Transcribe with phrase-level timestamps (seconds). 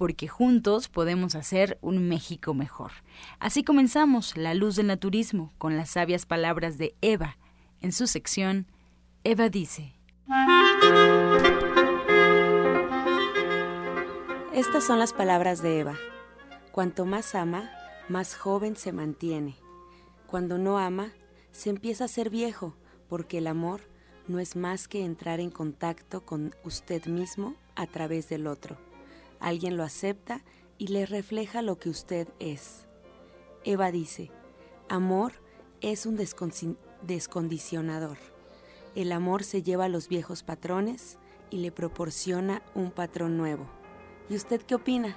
[0.00, 2.90] porque juntos podemos hacer un México mejor.
[3.38, 7.36] Así comenzamos La Luz del Naturismo con las sabias palabras de Eva.
[7.82, 8.66] En su sección,
[9.24, 9.92] Eva dice.
[14.54, 15.96] Estas son las palabras de Eva.
[16.72, 17.70] Cuanto más ama,
[18.08, 19.56] más joven se mantiene.
[20.26, 21.12] Cuando no ama,
[21.52, 22.74] se empieza a ser viejo,
[23.06, 23.82] porque el amor
[24.28, 28.78] no es más que entrar en contacto con usted mismo a través del otro
[29.40, 30.44] alguien lo acepta
[30.78, 32.86] y le refleja lo que usted es.
[33.64, 34.30] Eva dice,
[34.88, 35.32] amor
[35.80, 38.18] es un descondicionador.
[38.94, 41.18] El amor se lleva a los viejos patrones
[41.50, 43.66] y le proporciona un patrón nuevo.
[44.28, 45.16] ¿Y usted qué opina?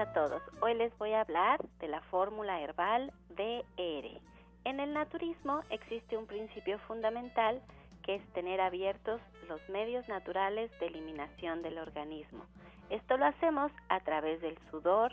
[0.00, 0.40] A todos.
[0.62, 4.20] Hoy les voy a hablar de la fórmula herbal DR.
[4.64, 7.60] En el naturismo existe un principio fundamental
[8.02, 12.46] que es tener abiertos los medios naturales de eliminación del organismo.
[12.88, 15.12] Esto lo hacemos a través del sudor,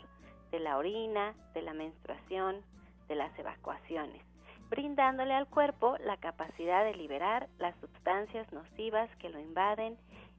[0.52, 2.62] de la orina, de la menstruación,
[3.08, 4.22] de las evacuaciones,
[4.70, 9.98] brindándole al cuerpo la capacidad de liberar las sustancias nocivas que lo invaden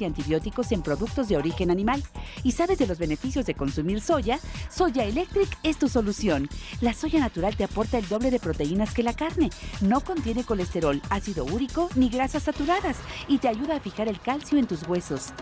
[0.00, 2.02] y antibióticos en productos de origen animal.
[2.42, 4.38] ¿Y sabes de los beneficios de consumir soya?
[4.68, 6.48] Soya Electric es tu solución.
[6.80, 9.50] La soya natural te aporta el doble de proteínas que la carne.
[9.80, 12.96] No contiene colesterol, ácido úrico ni grasas saturadas
[13.28, 15.32] y te ayuda a fijar el calcio en tus huesos.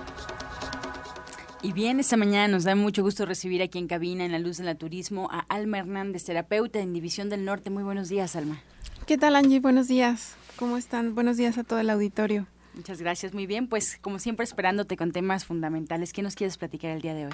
[1.62, 4.58] Y bien, esta mañana nos da mucho gusto recibir aquí en cabina, en la luz
[4.58, 7.70] del naturismo, a Alma Hernández, terapeuta en División del Norte.
[7.70, 8.60] Muy buenos días, Alma.
[9.06, 9.60] ¿Qué tal, Angie?
[9.60, 10.34] Buenos días.
[10.56, 11.14] ¿Cómo están?
[11.14, 12.46] Buenos días a todo el auditorio.
[12.74, 13.68] Muchas gracias, muy bien.
[13.68, 16.12] Pues como siempre esperándote con temas fundamentales.
[16.12, 17.32] ¿Qué nos quieres platicar el día de hoy?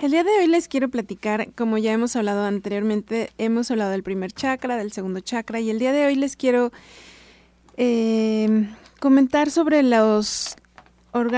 [0.00, 4.02] El día de hoy les quiero platicar, como ya hemos hablado anteriormente, hemos hablado del
[4.02, 6.70] primer chakra, del segundo chakra, y el día de hoy les quiero
[7.78, 8.68] eh,
[9.00, 10.56] comentar sobre los,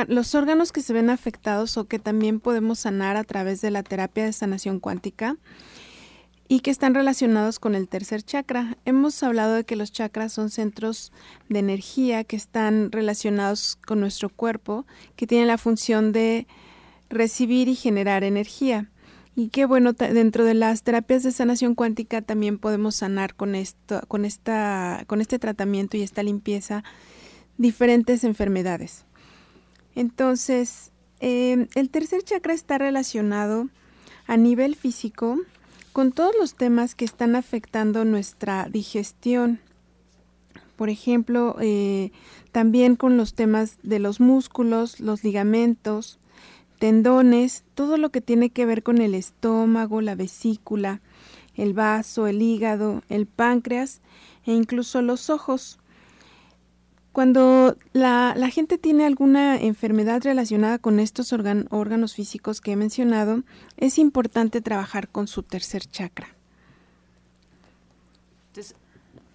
[0.09, 3.83] los órganos que se ven afectados o que también podemos sanar a través de la
[3.83, 5.37] terapia de sanación cuántica.
[6.49, 8.79] Y que están relacionados con el tercer chakra.
[8.87, 11.13] Hemos hablado de que los chakras son centros
[11.51, 16.47] de energía que están relacionados con nuestro cuerpo, que tienen la función de
[17.11, 18.91] recibir y generar energía.
[19.37, 24.01] Y que bueno, dentro de las terapias de sanación cuántica también podemos sanar con esto,
[24.09, 26.83] con esta, con este tratamiento y esta limpieza
[27.59, 29.05] diferentes enfermedades.
[29.95, 33.69] Entonces, eh, el tercer chakra está relacionado
[34.27, 35.39] a nivel físico
[35.99, 39.59] con todos los temas que están afectando nuestra digestión.
[40.77, 42.13] Por ejemplo, eh,
[42.53, 46.21] también con los temas de los músculos, los ligamentos,
[46.79, 51.01] tendones, todo lo que tiene que ver con el estómago, la vesícula,
[51.57, 54.01] el vaso, el hígado, el páncreas
[54.47, 55.81] e incluso los ojos.
[57.13, 63.43] Cuando la, gente tiene alguna enfermedad relacionada con estos órganos físicos que he mencionado,
[63.77, 66.29] es importante trabajar con su tercer chakra.
[68.49, 68.77] Entonces,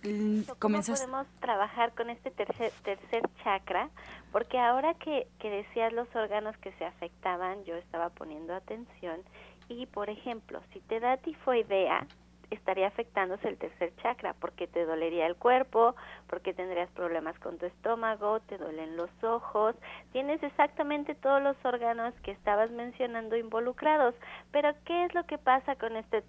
[0.04, 3.90] mm, ¿Cómo podemos trabajar con este tercer, tercer chakra?
[4.32, 9.22] Porque ahora que, que decías los órganos que se afectaban, yo estaba poniendo atención
[9.68, 12.08] y, por ejemplo, si te da tifoidea,
[12.52, 15.96] estaría afectándose el tercer chakra, porque te dolería el cuerpo,
[16.30, 19.76] porque tendrías problemas con tu estómago, te duelen los ojos,
[20.12, 24.16] tienes exactamente todos los órganos que estabas mencionando involucrados.
[24.52, 26.22] Pero ¿qué es lo que pasa con este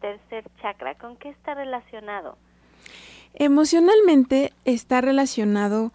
[0.00, 0.94] tercer chakra?
[0.96, 2.36] ¿Con qué está relacionado?
[3.34, 5.92] Emocionalmente está relacionado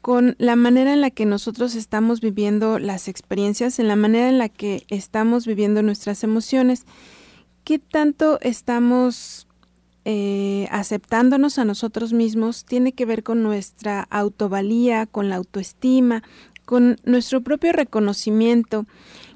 [0.00, 4.38] con la manera en la que nosotros estamos viviendo las experiencias, en la manera en
[4.38, 6.86] la que estamos viviendo nuestras emociones
[7.68, 9.46] qué tanto estamos
[10.06, 16.22] eh, aceptándonos a nosotros mismos tiene que ver con nuestra autovalía, con la autoestima,
[16.64, 18.86] con nuestro propio reconocimiento,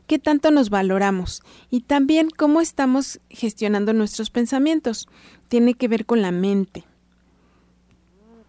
[0.06, 5.11] qué tanto nos valoramos y también cómo estamos gestionando nuestros pensamientos.
[5.49, 6.84] Tiene que ver con la mente.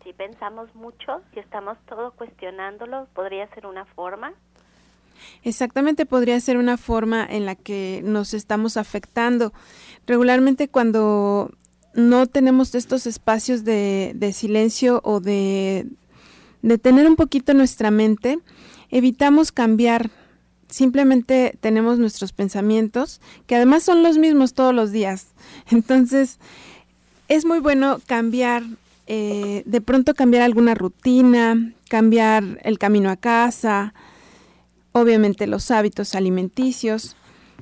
[0.06, 4.32] Si pensamos mucho, si estamos todo cuestionándolo, podría ser una forma.
[5.44, 9.54] Exactamente, podría ser una forma en la que nos estamos afectando.
[10.08, 11.52] Regularmente cuando
[11.94, 15.88] no tenemos estos espacios de, silencio o de,
[16.82, 18.40] tener un poquito nuestra mente,
[18.90, 20.10] evitamos cambiar
[20.70, 25.28] simplemente tenemos nuestros pensamientos, que además son los mismos todos los días.
[25.70, 26.40] Entonces,
[27.28, 28.64] es muy bueno cambiar,
[29.06, 33.94] eh, de pronto cambiar alguna rutina, cambiar el camino a casa,
[34.94, 37.18] obviamente los hábitos alimenticios.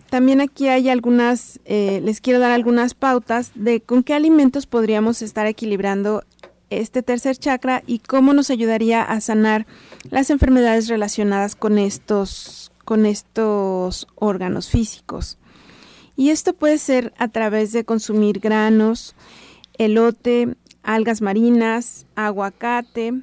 [0.10, 5.22] También aquí hay algunas, eh, les quiero dar algunas pautas de con qué alimentos podríamos
[5.22, 6.24] estar equilibrando
[6.70, 9.66] este tercer chakra y cómo nos ayudaría a sanar
[10.10, 15.38] las enfermedades relacionadas con estos, con estos órganos físicos.
[16.16, 19.16] Y esto puede ser a través de consumir granos,
[19.78, 23.14] elote, algas marinas, aguacate,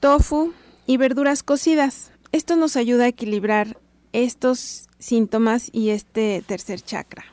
[0.00, 0.52] tofu
[0.86, 2.12] y verduras cocidas.
[2.36, 3.78] Esto nos ayuda a equilibrar
[4.12, 7.24] estos síntomas y este tercer chakra.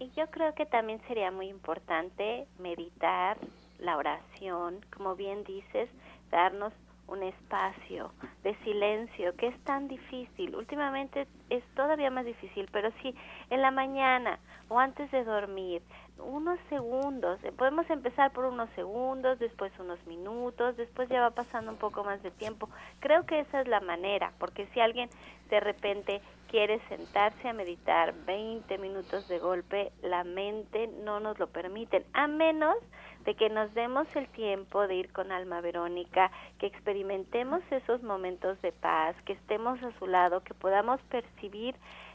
[0.00, 3.38] Y yo creo que también sería muy importante meditar
[3.78, 5.88] la oración, como bien dices,
[6.32, 6.72] darnos
[7.06, 8.10] un espacio
[8.42, 10.56] de silencio que es tan difícil.
[10.56, 13.14] Últimamente es todavía más difícil, pero sí,
[13.50, 15.80] en la mañana o antes de dormir,
[16.24, 21.78] unos segundos, podemos empezar por unos segundos, después unos minutos, después ya va pasando un
[21.78, 22.68] poco más de tiempo.
[23.00, 25.10] Creo que esa es la manera, porque si alguien
[25.48, 31.46] de repente quiere sentarse a meditar 20 minutos de golpe, la mente no nos lo
[31.48, 32.76] permite, a menos
[33.24, 38.60] de que nos demos el tiempo de ir con Alma Verónica, que experimentemos esos momentos
[38.62, 41.74] de paz, que estemos a su lado, que podamos percibir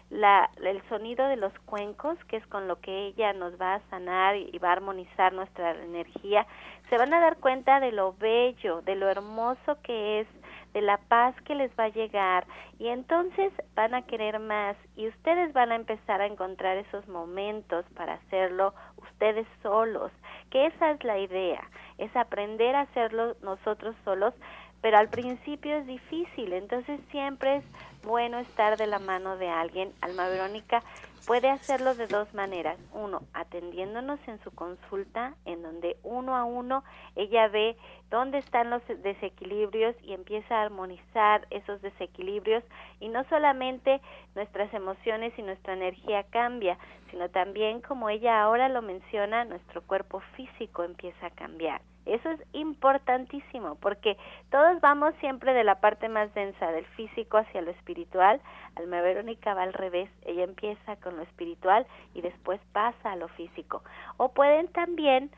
[0.09, 3.89] la, el sonido de los cuencos, que es con lo que ella nos va a
[3.89, 6.45] sanar y, va a armonizar nuestra energía,
[6.89, 10.27] se van a dar cuenta de lo bello, de lo hermoso que es,
[10.73, 12.45] de la paz que les va a llegar.
[12.77, 17.85] Y entonces van a querer más y ustedes van a empezar a encontrar esos momentos
[17.95, 20.11] para hacerlo ustedes solos,
[20.51, 21.63] que esa es la idea,
[21.97, 24.33] es aprender a hacerlo nosotros solos,
[24.81, 27.63] pero al principio es difícil, entonces siempre es
[28.05, 29.91] bueno estar de la mano de alguien.
[29.99, 30.81] Alma Verónica
[31.25, 32.77] puede hacerlo de dos maneras.
[32.93, 36.83] Uno, atendiéndonos en su consulta, en donde uno a uno
[37.15, 37.75] ella ve
[38.09, 42.63] dónde están los desequilibrios y empieza a armonizar esos desequilibrios.
[42.99, 43.99] Y no solamente
[44.35, 46.77] nuestras emociones y nuestra energía cambia,
[47.09, 51.81] sino también, como ella ahora lo menciona, nuestro cuerpo físico empieza a cambiar.
[52.05, 54.17] Eso es importantísimo porque
[54.51, 58.39] todos vamos siempre de la parte más densa del físico hacia lo espiritual.
[58.75, 63.27] Alma Verónica va al revés, ella empieza con lo espiritual y después pasa a lo
[63.29, 63.83] físico.
[64.17, 65.31] O pueden también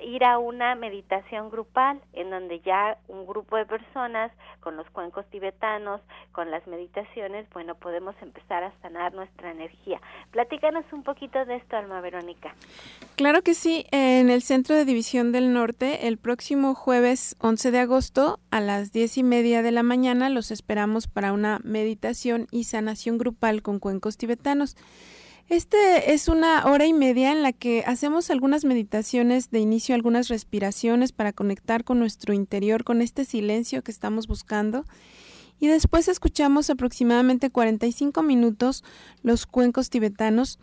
[0.00, 4.30] ir a una meditación grupal en donde ya un grupo de personas
[4.60, 6.00] con los cuencos tibetanos,
[6.32, 10.00] con las meditaciones, bueno, podemos empezar a sanar nuestra energía.
[10.30, 12.54] Platícanos un poquito de esto, Alma Verónica.
[13.16, 17.78] Claro que sí, en el Centro de División del Norte, el próximo jueves 11 de
[17.78, 22.64] agosto a las diez y media de la mañana los esperamos para una meditación y
[22.64, 24.76] sanación grupal con cuencos tibetanos.
[25.50, 30.28] Este es una hora y media en la que hacemos algunas meditaciones de inicio, algunas
[30.28, 34.86] respiraciones para conectar con nuestro interior, con este silencio que estamos buscando.
[35.60, 38.84] Y después escuchamos aproximadamente 45 minutos
[39.22, 40.58] los cuencos tibetanos,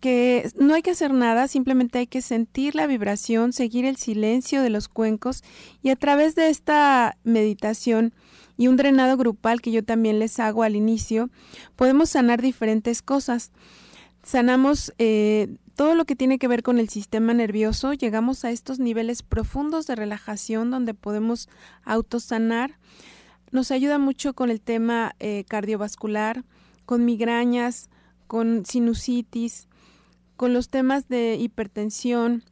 [0.00, 4.62] que no hay que hacer nada, simplemente hay que sentir la vibración, seguir el silencio
[4.62, 5.42] de los cuencos
[5.82, 8.12] y a través de esta meditación
[8.58, 11.30] y un drenado grupal que yo también les hago al inicio,
[11.76, 13.50] podemos sanar diferentes cosas
[14.24, 18.78] sanamos eh, todo lo que tiene que ver con el sistema nervioso, llegamos a estos
[18.78, 21.48] niveles profundos de relajación donde podemos
[21.84, 22.78] autosanar.
[23.50, 26.44] Nos ayuda mucho con el tema eh, cardiovascular,
[26.86, 27.88] con migrañas,
[28.26, 29.68] con sinusitis,
[30.36, 32.44] con los temas de hipertensión,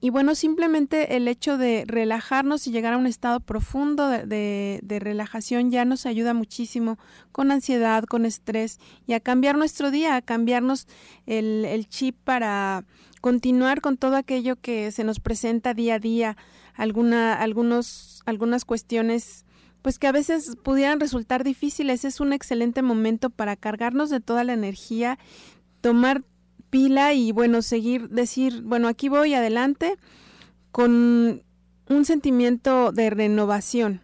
[0.00, 5.70] y bueno, simplemente el hecho de relajarnos y llegar a un estado profundo de, relajación
[5.70, 6.98] ya nos ayuda muchísimo
[7.32, 10.86] con ansiedad, con estrés y a cambiar nuestro día, a cambiarnos
[11.24, 12.84] el, el chip para
[13.22, 16.36] continuar con todo aquello que se nos presenta día a día,
[16.74, 19.46] alguna, algunos, algunas cuestiones
[19.80, 22.04] pues que a veces pudieran resultar difíciles.
[22.04, 25.16] Es un excelente momento para cargarnos de toda la energía,
[25.80, 26.22] tomar
[26.70, 29.96] pila y bueno, seguir, decir, bueno, aquí voy adelante
[30.72, 31.42] con
[31.88, 34.00] un sentimiento de renovación.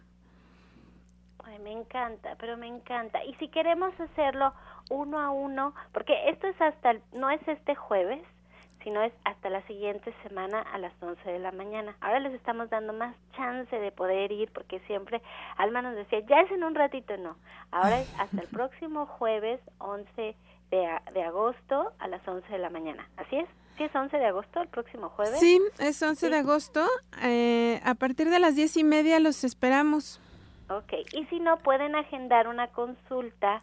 [1.43, 3.23] Ay, me encanta, pero me encanta.
[3.25, 4.53] Y si queremos hacerlo
[4.89, 8.21] uno a uno, porque esto es hasta, no es este jueves,
[8.83, 11.95] sino es hasta la siguiente semana a las 11 de la mañana.
[12.01, 15.21] Ahora les estamos dando más chance de poder ir porque siempre
[15.57, 17.37] Alma nos decía, ya es en un ratito, no.
[17.71, 20.35] Ahora es hasta el próximo jueves 11
[20.71, 23.07] de, agosto a las 11 de la mañana.
[23.17, 23.47] ¿Así es?
[23.77, 25.39] ¿Sí es 11 de agosto, el próximo jueves?
[25.39, 26.87] Sí, es 11 de agosto.
[27.23, 30.19] Eh, a partir de las 10 y media los esperamos.
[30.69, 33.61] Ok, y si no, pueden agendar una consulta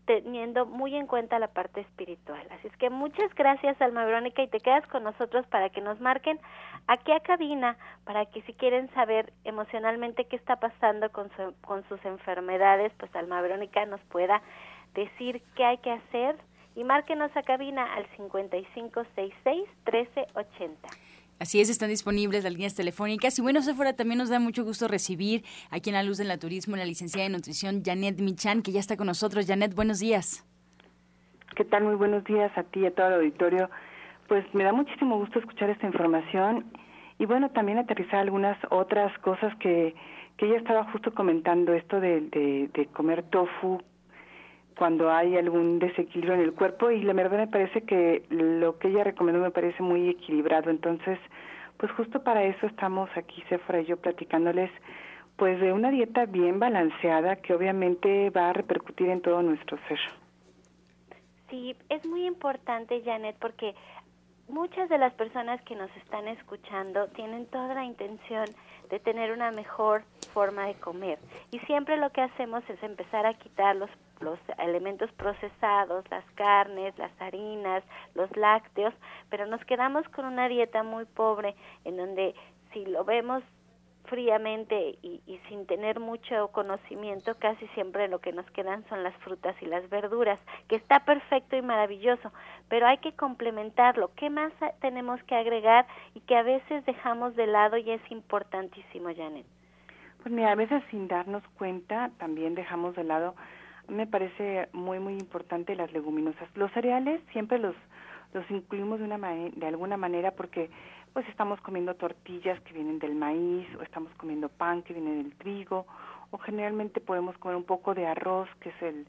[0.09, 2.41] teniendo muy en cuenta la parte espiritual.
[2.51, 6.01] Así es que muchas gracias, Alma Verónica, y te quedas con nosotros para que nos
[6.01, 6.41] marquen
[6.87, 12.03] aquí a cabina, para que si quieren saber emocionalmente qué está pasando con, con sus
[12.07, 14.41] enfermedades, pues Alma Verónica nos pueda
[14.95, 16.37] decir qué hay que hacer
[16.75, 20.89] y márquenos a cabina al 5566 1380.
[21.41, 23.39] Así es, están disponibles las líneas telefónicas.
[23.39, 26.77] Y bueno, fuera también nos da mucho gusto recibir aquí en La Luz del Naturismo
[26.77, 29.47] la licenciada de nutrición Janet Michan, que ya está con nosotros.
[29.47, 30.45] Janet, buenos días.
[31.55, 31.85] ¿Qué tal?
[31.85, 33.71] Muy buenos días a ti y a todo el auditorio.
[34.27, 36.67] Pues me da muchísimo gusto escuchar esta información
[37.19, 39.95] y bueno, también aterrizar algunas otras cosas que,
[40.37, 43.81] que ella estaba justo comentando, esto de, de, de comer tofu
[44.79, 48.89] cuando hay algún desequilibrio en el cuerpo y la verdad me parece que lo que
[48.89, 50.71] ella recomendó me parece muy equilibrado.
[50.71, 51.19] Entonces,
[51.79, 54.71] pues justo para eso estamos aquí, Sephora y yo, platicándoles
[55.37, 59.99] pues de una dieta bien balanceada que obviamente va a repercutir en todo nuestro ser.
[61.51, 63.75] Sí, es muy importante, Janet, porque
[64.49, 68.47] muchas de las personas que nos están escuchando tienen toda la intención
[68.91, 71.19] de tener una mejor forma de comer.
[71.51, 76.97] Y siempre lo que hacemos es empezar a quitar los, los elementos procesados, las carnes,
[76.99, 77.83] las harinas,
[78.15, 78.95] los lácteos,
[79.31, 82.35] pero nos quedamos con una dieta muy pobre en donde
[82.73, 83.43] si lo vemos
[84.09, 89.15] fríamente y, y, sin tener mucho conocimiento, casi siempre lo que nos quedan son las
[89.17, 92.33] frutas y las verduras, que está perfecto y maravilloso,
[92.69, 94.11] pero hay que complementarlo.
[94.17, 99.11] ¿Qué más tenemos que agregar y que a veces dejamos de lado y es importantísimo,
[99.15, 99.47] Janet?
[100.23, 103.35] Pues mira, a veces sin darnos cuenta también dejamos de lado,
[103.89, 106.49] me parece muy, muy importante las leguminosas.
[106.55, 107.75] Los cereales siempre los,
[108.33, 110.71] los incluimos de, una de alguna manera porque
[111.13, 115.35] pues estamos comiendo tortillas que vienen del maíz o estamos comiendo pan que viene del
[115.37, 115.87] trigo
[116.31, 119.07] o generalmente podemos comer un poco de arroz que es el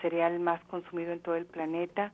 [0.00, 2.12] cereal más consumido en todo el planeta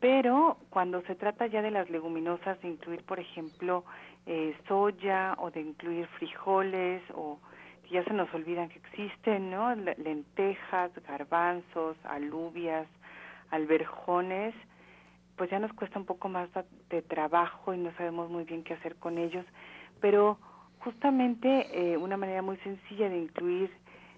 [0.00, 3.84] pero cuando se trata ya de las leguminosas de incluir por ejemplo
[4.26, 7.38] eh, soya o de incluir frijoles o
[7.90, 12.86] ya se nos olvidan que existen no lentejas garbanzos alubias
[13.50, 14.54] alberjones
[15.40, 16.50] pues ya nos cuesta un poco más
[16.90, 19.46] de trabajo y no sabemos muy bien qué hacer con ellos,
[19.98, 20.36] pero
[20.80, 23.70] justamente eh, una manera muy sencilla de incluir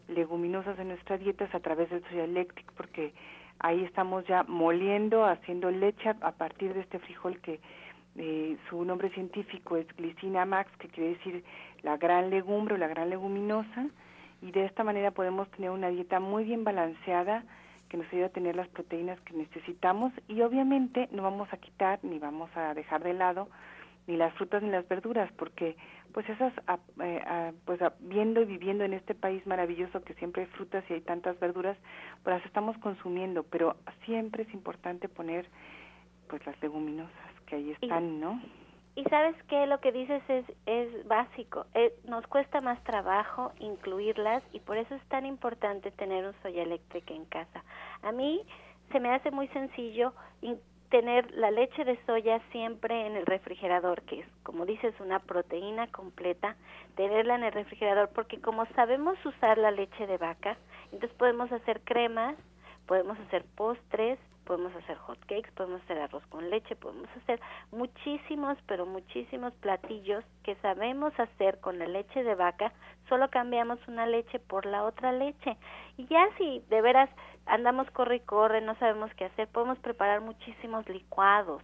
[0.08, 3.14] leguminosas en nuestra dieta es a través del soya electric, porque
[3.60, 7.60] ahí estamos ya moliendo, haciendo leche a partir de este frijol que
[8.16, 11.44] eh, su nombre científico es glicina max, que quiere decir
[11.82, 13.86] la gran legumbre o la gran leguminosa,
[14.40, 17.44] y de esta manera podemos tener una dieta muy bien balanceada,
[17.92, 21.98] que nos ayuda a tener las proteínas que necesitamos y obviamente no vamos a quitar
[22.02, 23.50] ni vamos a dejar de lado
[24.06, 25.76] ni las frutas ni las verduras porque
[26.14, 26.54] pues esas
[27.02, 31.00] eh, pues viendo y viviendo en este país maravilloso que siempre hay frutas y hay
[31.02, 31.76] tantas verduras
[32.22, 33.76] pues las estamos consumiendo pero
[34.06, 35.46] siempre es importante poner
[36.32, 37.12] pues las leguminosas
[37.44, 38.40] que ahí están no
[38.94, 44.42] y sabes que lo que dices es, es básico, eh, nos cuesta más trabajo incluirlas
[44.52, 47.64] y por eso es tan importante tener un soya eléctrica en casa.
[48.02, 48.42] A mí
[48.90, 50.14] se me hace muy sencillo
[50.90, 55.86] tener la leche de soya siempre en el refrigerador, que es, como dices, una proteína
[55.86, 56.56] completa,
[56.94, 60.56] tenerla en el refrigerador, porque como sabemos usar la leche de vaca,
[60.92, 62.36] entonces podemos hacer cremas,
[62.86, 64.18] podemos hacer postres,
[64.52, 67.40] podemos hacer hot cakes, podemos hacer arroz con leche, podemos hacer
[67.70, 72.70] muchísimos, pero muchísimos platillos que sabemos hacer con la leche de vaca,
[73.08, 75.56] solo cambiamos una leche por la otra leche.
[75.96, 77.08] Y ya si de veras
[77.46, 81.62] andamos corre y corre, no sabemos qué hacer, podemos preparar muchísimos licuados.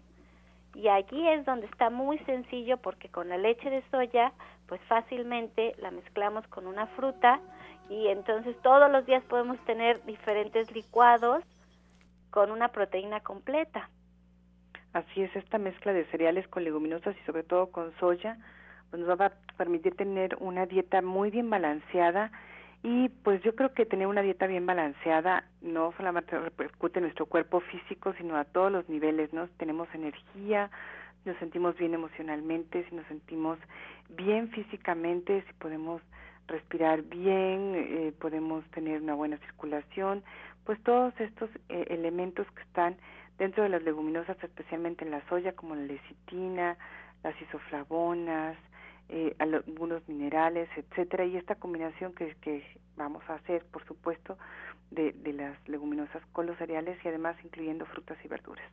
[0.74, 4.32] Y allí es donde está muy sencillo porque con la leche de soya,
[4.66, 7.38] pues fácilmente la mezclamos con una fruta
[7.90, 11.44] y entonces todos los días podemos tener diferentes licuados
[12.38, 13.90] con una proteína completa.
[14.92, 18.38] Así es, esta mezcla de cereales con leguminosas y sobre todo con soya
[18.90, 22.30] pues nos va a permitir tener una dieta muy bien balanceada
[22.84, 27.26] y pues yo creo que tener una dieta bien balanceada no solamente repercute en nuestro
[27.26, 29.48] cuerpo físico, sino a todos los niveles, ¿no?
[29.56, 30.70] Tenemos energía,
[31.24, 33.58] nos sentimos bien emocionalmente, si nos sentimos
[34.10, 36.02] bien físicamente, si podemos
[36.46, 40.22] respirar bien, eh, podemos tener una buena circulación,
[40.68, 42.94] pues todos estos eh, elementos que están
[43.38, 46.76] dentro de las leguminosas, especialmente en la soya, como la lecitina,
[47.22, 48.54] las isoflavonas,
[49.08, 52.66] eh, algunos minerales, etcétera, y esta combinación que,
[52.98, 54.36] vamos a hacer, por supuesto,
[54.90, 58.70] de, de las leguminosas con los cereales y además incluyendo frutas y verduras.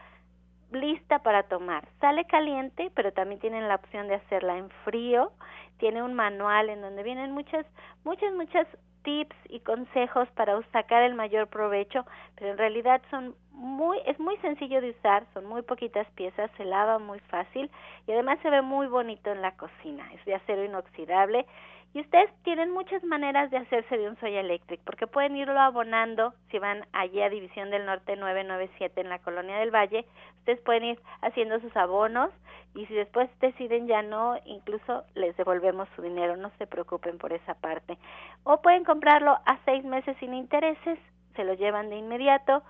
[0.74, 1.86] lista para tomar.
[2.00, 5.32] Sale caliente, pero también tienen la opción de hacerla en frío.
[5.78, 7.66] Tiene un manual en donde vienen muchas,
[8.04, 8.66] muchas, muchas
[9.02, 12.04] tips y consejos para sacar el mayor provecho,
[12.36, 16.64] pero en realidad son muy es muy sencillo de usar, son muy poquitas piezas, se
[16.64, 17.70] lava muy fácil
[18.06, 20.10] y además se ve muy bonito en la cocina.
[20.14, 21.46] Es de acero inoxidable
[21.94, 26.32] y ustedes tienen muchas maneras de hacerse de un soya electric, porque pueden irlo abonando
[26.50, 30.06] si van allí a División del Norte 997 en la Colonia del Valle.
[30.38, 32.30] Ustedes pueden ir haciendo sus abonos
[32.74, 37.34] y si después deciden ya no, incluso les devolvemos su dinero, no se preocupen por
[37.34, 37.98] esa parte.
[38.44, 40.98] O pueden comprarlo a seis meses sin intereses,
[41.36, 42.62] se lo llevan de inmediato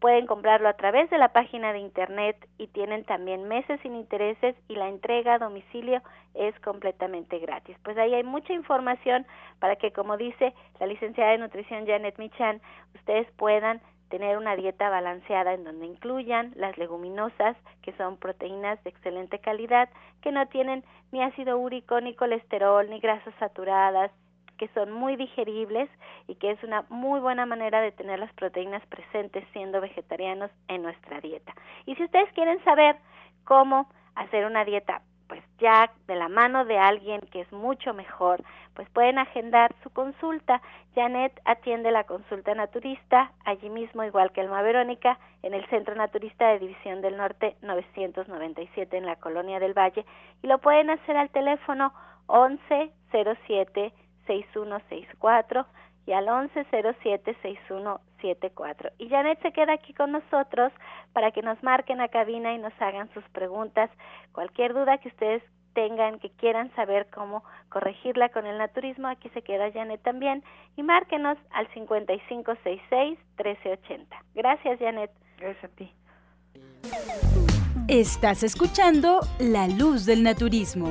[0.00, 4.54] Pueden comprarlo a través de la página de internet y tienen también meses sin intereses
[4.68, 6.02] y la entrega a domicilio
[6.34, 7.76] es completamente gratis.
[7.82, 9.26] Pues ahí hay mucha información
[9.58, 12.60] para que, como dice la licenciada de nutrición Janet Michan,
[12.94, 18.90] ustedes puedan tener una dieta balanceada en donde incluyan las leguminosas, que son proteínas de
[18.90, 19.88] excelente calidad,
[20.22, 24.10] que no tienen ni ácido úrico, ni colesterol, ni grasas saturadas,
[24.58, 25.88] que son muy digeribles
[26.26, 30.82] y que es una muy buena manera de tener las proteínas presentes siendo vegetarianos en
[30.82, 31.54] nuestra dieta.
[31.86, 32.96] Y si ustedes quieren saber
[33.44, 38.42] cómo hacer una dieta pues ya de la mano de alguien que es mucho mejor,
[38.74, 40.62] pues pueden agendar su consulta.
[40.94, 46.48] Janet atiende la consulta naturista, allí mismo igual que Elma Verónica, en el Centro Naturista
[46.48, 50.04] de División del Norte 997 en la Colonia del Valle
[50.42, 51.92] y lo pueden hacer al teléfono
[52.28, 53.92] 1107
[54.28, 55.66] 6164
[56.06, 58.92] y al 1107-6174.
[58.98, 60.72] Y Janet se queda aquí con nosotros
[61.12, 63.90] para que nos marquen a cabina y nos hagan sus preguntas.
[64.32, 65.42] Cualquier duda que ustedes
[65.74, 70.42] tengan, que quieran saber cómo corregirla con el naturismo, aquí se queda Janet también.
[70.76, 74.06] Y márquenos al 5566-1380.
[74.34, 75.10] Gracias, Janet.
[75.36, 75.92] Gracias a ti.
[77.88, 80.90] Estás escuchando La Luz del Naturismo.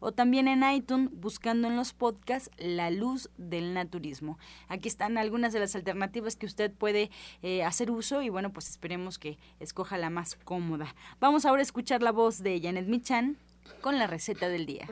[0.00, 4.38] o también en iTunes buscando en los podcasts La Luz del Naturismo.
[4.68, 7.10] Aquí están algunas de las alternativas que usted puede
[7.42, 10.94] eh, hacer uso y bueno, pues esperemos que escoja la más cómoda.
[11.20, 13.36] Vamos ahora a escuchar la voz de Janet Michan
[13.80, 14.86] con la receta del día.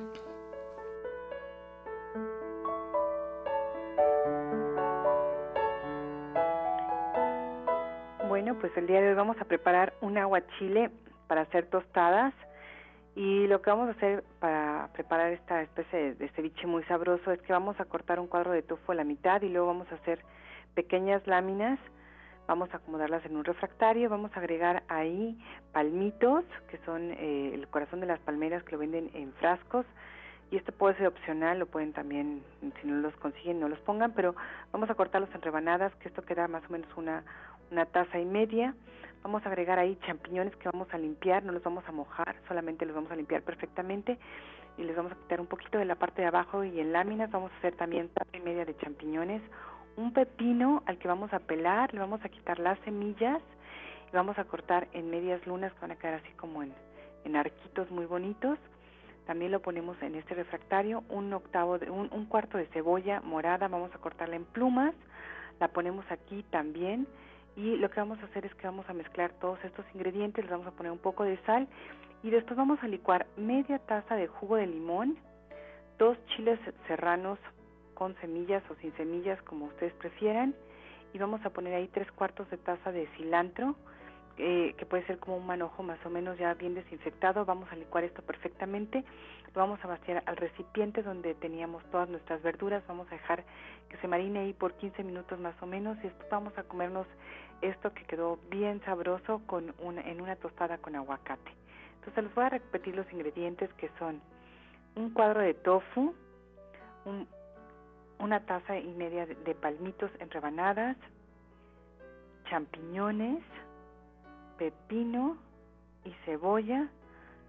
[8.28, 10.90] Bueno, pues el día de hoy vamos a preparar un aguachile
[11.26, 12.34] para hacer tostadas
[13.16, 17.40] y lo que vamos a hacer para preparar esta especie de, ceviche muy sabroso es
[17.40, 19.94] que vamos a cortar un cuadro de tofu a la mitad y luego vamos a
[19.94, 20.20] hacer
[20.74, 21.78] pequeñas láminas,
[22.46, 25.38] vamos a acomodarlas en un refractario, vamos a agregar ahí
[25.72, 29.86] palmitos, que son eh, el corazón de las palmeras que lo venden en frascos,
[30.50, 32.42] y esto puede ser opcional, lo pueden también,
[32.82, 34.36] si no los consiguen, no los pongan, pero
[34.72, 37.24] vamos a cortarlos en rebanadas, que esto queda más o menos una,
[37.70, 38.74] una taza y media.
[39.26, 42.86] Vamos a agregar ahí champiñones que vamos a limpiar, no los vamos a mojar, solamente
[42.86, 44.18] los vamos a limpiar perfectamente
[44.78, 47.28] y les vamos a quitar un poquito de la parte de abajo y en láminas
[47.32, 49.42] vamos a hacer también tapa y media de champiñones,
[49.96, 53.42] un pepino al que vamos a pelar, le vamos a quitar las semillas
[54.12, 56.72] y vamos a cortar en medias lunas que van a quedar así como en,
[57.34, 58.60] arquitos muy bonitos.
[59.26, 63.66] También lo ponemos en este refractario, un octavo de, un, un cuarto de cebolla morada,
[63.66, 64.94] vamos a cortarla en plumas,
[65.58, 67.08] la ponemos aquí también
[67.56, 70.50] y lo que vamos a hacer es que vamos a mezclar todos estos ingredientes, les
[70.50, 71.66] vamos a poner un poco de sal
[72.22, 75.16] y después vamos a licuar media taza de jugo de limón,
[75.98, 77.38] dos chiles serranos
[77.94, 80.54] con semillas o sin semillas como ustedes prefieran
[81.14, 83.74] y vamos a poner ahí tres cuartos de taza de cilantro
[84.38, 87.46] eh, que puede ser como un manojo más o menos ya bien desinfectado.
[87.46, 89.02] Vamos a licuar esto perfectamente.
[89.54, 92.86] Lo vamos a vaciar al recipiente donde teníamos todas nuestras verduras.
[92.86, 93.44] Vamos a dejar
[93.88, 95.96] que se marine ahí por 15 minutos más o menos.
[95.98, 97.06] Y después vamos a comernos
[97.62, 101.52] esto que quedó bien sabroso con una, en una tostada con aguacate.
[101.98, 104.20] Entonces les voy a repetir los ingredientes que son
[104.94, 106.14] un cuadro de tofu,
[108.18, 110.96] una taza y media de palmitos en rebanadas,
[112.48, 113.42] champiñones,
[114.58, 115.36] pepino
[116.04, 116.88] y cebolla.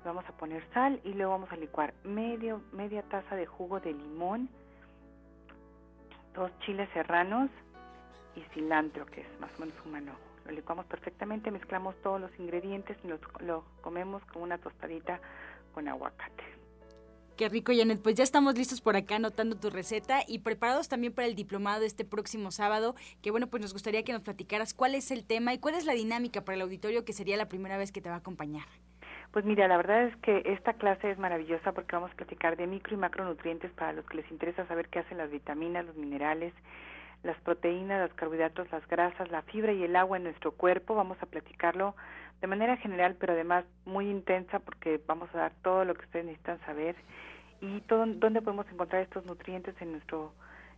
[0.03, 3.93] Vamos a poner sal y luego vamos a licuar medio, media taza de jugo de
[3.93, 4.49] limón,
[6.33, 7.49] dos chiles serranos
[8.37, 10.19] y cilantro, que es más o menos un manojo.
[10.45, 15.19] Lo licuamos perfectamente, mezclamos todos los ingredientes y lo, lo comemos con una tostadita
[15.73, 16.43] con aguacate.
[17.35, 18.01] Qué rico, Janet.
[18.01, 21.83] Pues ya estamos listos por acá anotando tu receta y preparados también para el diplomado
[21.83, 25.53] este próximo sábado, que bueno, pues nos gustaría que nos platicaras cuál es el tema
[25.53, 28.09] y cuál es la dinámica para el auditorio que sería la primera vez que te
[28.09, 28.65] va a acompañar.
[29.31, 32.65] Pues mira, la verdad es que esta clase es maravillosa porque vamos a platicar de
[32.65, 36.53] micro y macronutrientes para los que les interesa saber qué hacen las vitaminas, los minerales,
[37.27, 40.95] las proteínas, los carbohidratos, las grasas, la fibra y el agua en nuestro cuerpo.
[40.95, 41.95] Vamos a platicarlo
[42.41, 46.25] de manera general, pero además muy intensa porque vamos a dar todo lo que ustedes
[46.25, 46.95] necesitan saber
[47.61, 50.33] y todo, dónde podemos encontrar estos nutrientes en nuestro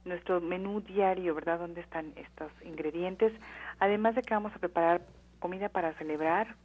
[0.05, 1.59] nuestro menú diario, ¿verdad?
[1.59, 3.33] ¿Dónde están estos ingredientes?
[3.79, 5.01] Además de que vamos a preparar
[5.39, 6.55] comida para celebrar,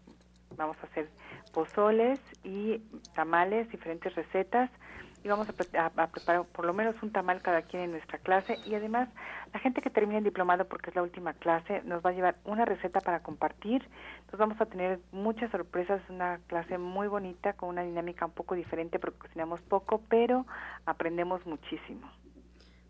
[0.56, 1.08] vamos a hacer
[1.52, 2.78] pozoles y
[3.14, 4.70] tamales, diferentes recetas
[5.24, 5.52] y vamos a,
[6.08, 8.58] preparar por lo menos un tamal cada quien en nuestra clase.
[8.66, 9.08] Y además
[9.54, 12.36] la gente que termine el diplomado porque es la última clase nos va a llevar
[12.44, 13.88] una receta para compartir.
[14.18, 18.54] Entonces vamos a tener muchas sorpresas una clase muy bonita con una dinámica un poco
[18.54, 20.46] diferente porque cocinamos poco pero
[20.84, 22.10] aprendemos muchísimo.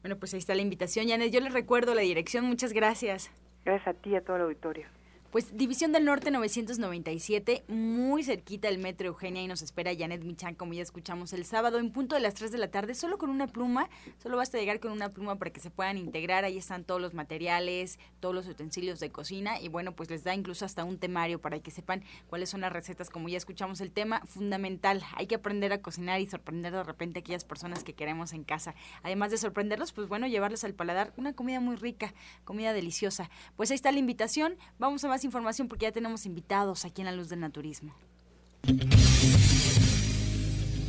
[0.03, 2.47] Bueno pues ahí está la invitación Janet yo les recuerdo la dirección.
[2.47, 3.31] Muchas gracias.
[3.65, 4.89] Gracias a ti y a todo el auditorio
[5.35, 10.55] pues División del Norte 997, muy cerquita del Metro Eugenia y nos espera Janet Michan,
[10.55, 13.31] como ya escuchamos el sábado, en punto de las 3 de la tarde, solo con
[13.31, 13.91] una pluma,
[14.23, 17.15] solo basta llegar con una pluma para que se puedan integrar, ahí están todos los
[17.15, 21.41] materiales, todos los utensilios de cocina y bueno, pues les da incluso hasta un temario
[21.41, 25.35] para que sepan cuáles son las recetas, como ya escuchamos el tema, fundamental, hay que
[25.35, 28.77] aprender a cocinar y sorprender de repente a aquellas personas que queremos en casa.
[29.03, 33.31] Además de sorprenderlos, pues bueno, llevarles al paladar una comida muy rica, comida deliciosa.
[33.57, 37.07] Pues ahí está la invitación, vamos a más información porque ya tenemos invitados aquí en
[37.07, 37.95] la Luz del Naturismo.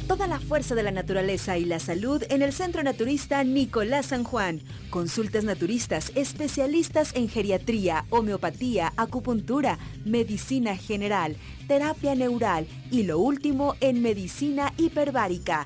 [0.08, 4.24] Toda la fuerza de la naturaleza y la salud en el Centro Naturista Nicolás San
[4.24, 4.62] Juan.
[4.92, 14.04] Consultas naturistas, especialistas en geriatría, homeopatía, acupuntura, medicina general, terapia neural y lo último en
[14.04, 15.66] medicina hiperbárica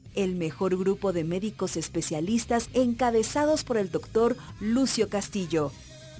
[0.15, 5.71] el mejor grupo de médicos especialistas encabezados por el doctor Lucio Castillo.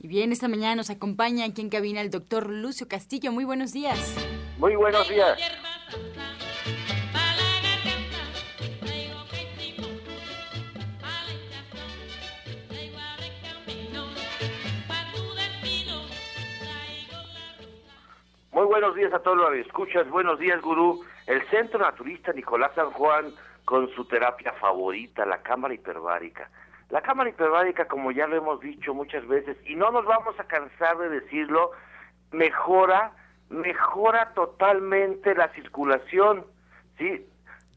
[0.09, 3.31] Bien, esta mañana nos acompaña aquí en cabina el doctor Lucio Castillo.
[3.31, 4.17] Muy buenos días.
[4.57, 5.37] Muy buenos días.
[18.51, 20.09] Muy buenos días a todos los que escuchas.
[20.09, 21.05] Buenos días, gurú.
[21.27, 23.31] El Centro Naturista Nicolás San Juan
[23.63, 26.49] con su terapia favorita, la cámara hiperbárica.
[26.89, 30.45] La cámara hiperbárica, como ya lo hemos dicho muchas veces, y no nos vamos a
[30.45, 31.71] cansar de decirlo,
[32.31, 33.11] mejora,
[33.49, 36.45] mejora totalmente la circulación,
[36.97, 37.25] ¿sí?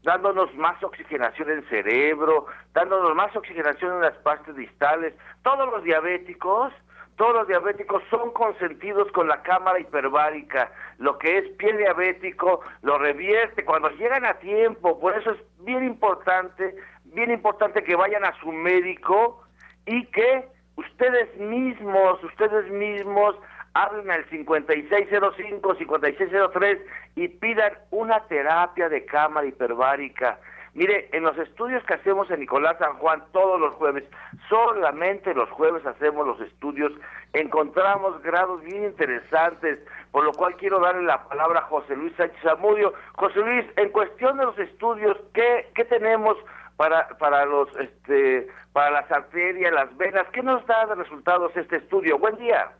[0.03, 5.13] dándonos más oxigenación en el cerebro, dándonos más oxigenación en las partes distales.
[5.43, 6.73] Todos los diabéticos
[7.15, 10.71] todos los diabéticos son consentidos con la cámara hiperbárica.
[10.97, 14.99] Lo que es pie diabético lo revierte cuando llegan a tiempo.
[14.99, 16.75] Por eso es bien importante,
[17.13, 19.43] bien importante que vayan a su médico
[19.85, 20.45] y que
[20.75, 23.35] ustedes mismos, ustedes mismos
[23.73, 26.79] hablen al 5605, 5603
[27.15, 30.39] y pidan una terapia de cámara hiperbárica.
[30.75, 34.03] Mire, en los estudios que hacemos en Nicolás San Juan todos los jueves,
[34.49, 36.91] solamente los jueves hacemos los estudios,
[37.33, 39.79] encontramos grados bien interesantes,
[40.11, 42.91] por lo cual quiero darle la palabra a José Luis Sánchez Amudio.
[43.13, 46.37] José Luis, en cuestión de los estudios, ¿qué, qué tenemos
[46.75, 50.27] para, para, los, este, para las arterias, las venas?
[50.33, 52.17] ¿Qué nos da de resultados este estudio?
[52.17, 52.71] Buen día.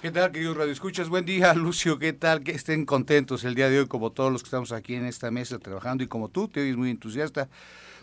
[0.00, 1.08] ¿Qué tal, queridos Radio Escuchas?
[1.08, 1.98] Buen día, Lucio.
[1.98, 2.44] ¿Qué tal?
[2.44, 5.30] Que estén contentos el día de hoy, como todos los que estamos aquí en esta
[5.30, 7.48] mesa trabajando y como tú, te oyes muy entusiasta.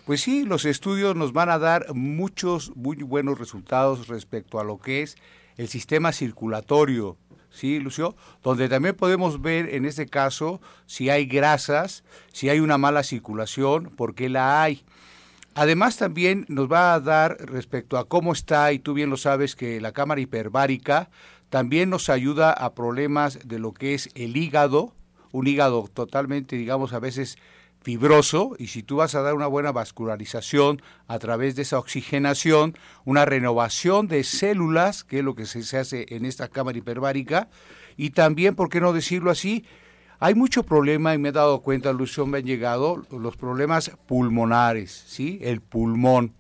[0.05, 4.77] Pues sí, los estudios nos van a dar muchos, muy buenos resultados respecto a lo
[4.77, 5.15] que es
[5.57, 7.17] el sistema circulatorio,
[7.49, 8.15] ¿sí, Lucio?
[8.43, 13.85] Donde también podemos ver en este caso si hay grasas, si hay una mala circulación,
[13.85, 14.83] por qué la hay.
[15.57, 19.55] Además también nos va a dar respecto a cómo está, y tú bien lo sabes,
[19.55, 21.09] que la cámara hiperbárica
[21.49, 24.93] también nos ayuda a problemas de lo que es el hígado,
[25.31, 27.37] un hígado totalmente, digamos, a veces
[27.81, 32.77] fibroso, y si tú vas a dar una buena vascularización a través de esa oxigenación,
[33.05, 37.47] una renovación de células, que es lo que se, hace en esta cámara hiperbárica,
[37.95, 39.63] y también, ¿por qué no decirlo así?
[40.25, 45.03] Hay mucho problema, y me he dado cuenta, Lucio, me han llegado los problemas pulmonares,
[45.05, 45.37] ¿sí?
[45.43, 46.33] El pulmón.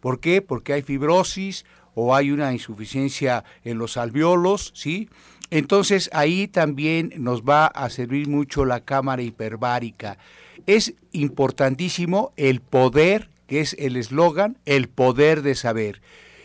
[0.00, 0.42] ¿Por qué?
[0.42, 1.64] Porque hay fibrosis
[1.94, 5.08] o hay una insuficiencia en los alveolos, ¿sí?
[5.48, 10.18] Entonces ahí también nos va a servir mucho la cámara hiperbárica.
[10.66, 16.02] Es importantísimo el poder, que es el eslogan, el poder de saber.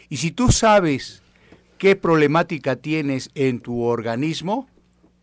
[0.07, 1.21] Y si tú sabes
[1.79, 4.69] qué problemática tienes en tu organismo,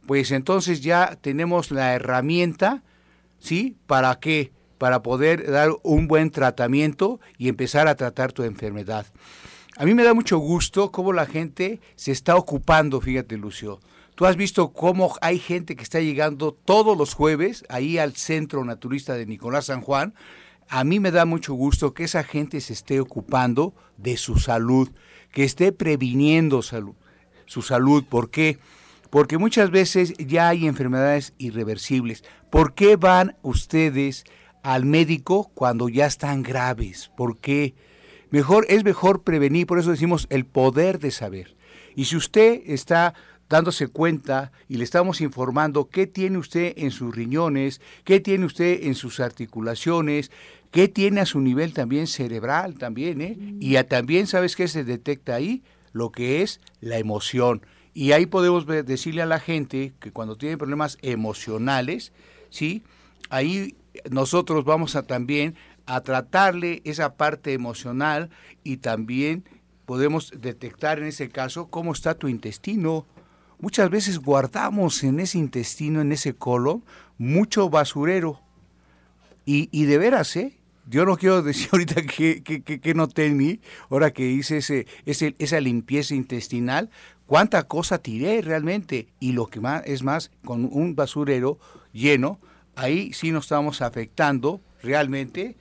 [0.06, 2.82] pues entonces ya tenemos la herramienta,
[3.38, 3.76] ¿sí?
[3.86, 4.52] ¿Para qué?
[4.78, 9.06] Para poder dar un buen tratamiento y empezar a tratar tu enfermedad.
[9.76, 13.80] A mí me da mucho gusto cómo la gente se está ocupando, fíjate Lucio.
[14.14, 18.64] Tú has visto cómo hay gente que está llegando todos los jueves ahí al Centro
[18.64, 20.14] Naturista de Nicolás San Juan.
[20.68, 24.90] A mí me da mucho gusto que esa gente se esté ocupando de su salud,
[25.32, 26.94] que esté previniendo salud,
[27.46, 28.04] su salud.
[28.04, 28.58] ¿Por qué?
[29.38, 32.24] Muchas veces ya hay enfermedades irreversibles.
[32.50, 34.24] ¿Por qué van ustedes
[34.64, 37.12] al médico cuando ya están graves?
[37.16, 37.76] ¿Por qué?
[38.30, 41.56] Mejor, es mejor prevenir, por eso decimos el poder de saber.
[41.94, 43.14] Y si usted está
[43.48, 48.80] dándose cuenta y le estamos informando qué tiene usted en sus riñones, qué tiene usted
[48.82, 50.32] en sus articulaciones,
[50.72, 53.38] qué tiene a su nivel también cerebral también, ¿eh?
[53.60, 55.62] Y también, ¿sabes qué se detecta ahí?
[55.92, 57.62] Lo que es la emoción.
[57.94, 62.12] Y ahí podemos decirle a la gente que cuando tiene problemas emocionales,
[62.50, 62.82] ¿sí?
[63.30, 63.76] Ahí
[64.10, 65.54] nosotros vamos a también
[65.86, 68.30] a tratarle esa parte emocional
[68.64, 69.44] y también
[69.86, 73.06] podemos detectar en ese caso cómo está tu intestino.
[73.60, 76.84] Muchas veces guardamos en ese intestino, en ese colon,
[77.16, 78.40] mucho basurero.
[79.46, 80.58] Y, y de veras, ¿eh?
[80.86, 85.34] Yo no quiero decir ahorita que, que, que, no tengo, ahora que hice ese, ese,
[85.38, 86.90] esa limpieza intestinal,
[87.26, 89.08] cuánta cosa tiré realmente.
[89.20, 91.58] Y lo que más es más, con un basurero
[91.92, 92.38] lleno,
[92.76, 95.56] ahí sí nos estamos afectando realmente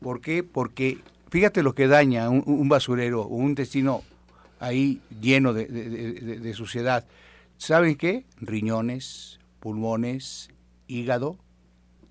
[0.00, 0.42] ¿Por qué?
[0.42, 0.98] Porque
[1.30, 4.02] fíjate lo que daña un, basurero, un intestino
[4.60, 7.06] ahí lleno de, suciedad.
[7.56, 8.24] ¿Saben qué?
[8.40, 10.50] Riñones, pulmones,
[10.86, 11.38] hígado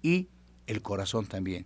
[0.01, 0.27] y
[0.67, 1.65] el corazón también.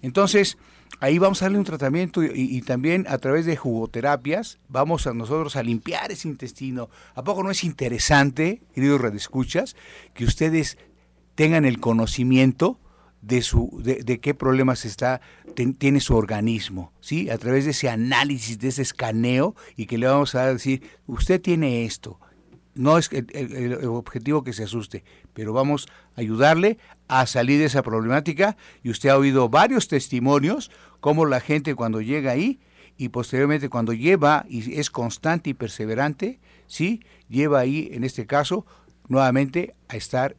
[0.00, 0.56] Entonces,
[1.00, 5.56] ahí vamos a darle un tratamiento y, también a través de jugoterapias vamos a nosotros
[5.56, 6.88] a limpiar ese intestino.
[7.14, 9.76] ¿A poco no es interesante, queridos redescuchas,
[10.14, 10.78] que ustedes
[11.34, 12.80] tengan el conocimiento
[13.22, 15.20] de, su, de, qué problemas está,
[15.78, 17.30] tiene su organismo, ¿sí?
[17.30, 21.40] A través de ese análisis, de ese escaneo, y que le vamos a decir, usted
[21.40, 22.20] tiene esto.
[22.74, 25.02] No es el, el, objetivo que se asuste,
[25.38, 28.56] pero vamos a ayudarle a salir de esa problemática.
[28.82, 32.58] Y usted ha oído varios testimonios, cómo la gente cuando llega ahí
[32.96, 37.04] y posteriormente cuando lleva y es constante y perseverante, ¿sí?
[37.28, 38.66] Lleva ahí, en este caso,
[39.06, 40.34] nuevamente a estar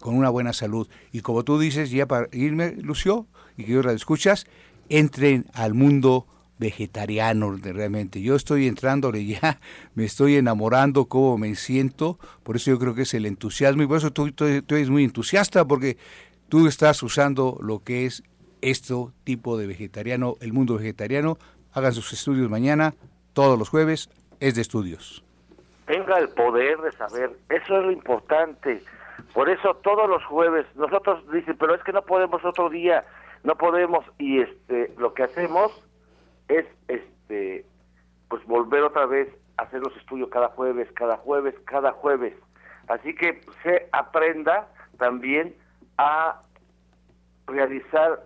[0.00, 0.88] con una buena salud.
[1.12, 3.26] Y como tú dices, ya para irme, Lucio,
[3.58, 4.46] y que yo la escuchas,
[4.88, 6.26] entren al mundo
[6.58, 8.20] vegetariano realmente.
[8.20, 9.58] Yo estoy entrándole ya,
[9.94, 13.86] me estoy enamorando, cómo me siento, por eso yo creo que es el entusiasmo y
[13.86, 15.96] por eso tú, tú, eres muy entusiasta porque
[16.48, 18.22] tú estás usando lo que es
[18.60, 21.36] esto tipo de vegetariano, el mundo vegetariano.
[21.72, 22.94] Hagan sus estudios mañana,
[23.32, 24.08] todos los jueves,
[24.40, 25.24] es de estudios.
[25.86, 28.82] Tenga el poder de saber, eso es lo importante.
[29.34, 33.04] Por eso todos los jueves, nosotros dicen, pero es que no podemos otro día,
[33.42, 35.83] no podemos, y este, lo que hacemos
[36.48, 37.64] es, este,
[38.28, 42.34] pues volver otra vez a hacer los estudios cada jueves, cada jueves, cada jueves.
[42.88, 44.68] Así que se aprenda
[44.98, 45.54] también
[45.98, 46.40] a
[47.46, 48.22] realizar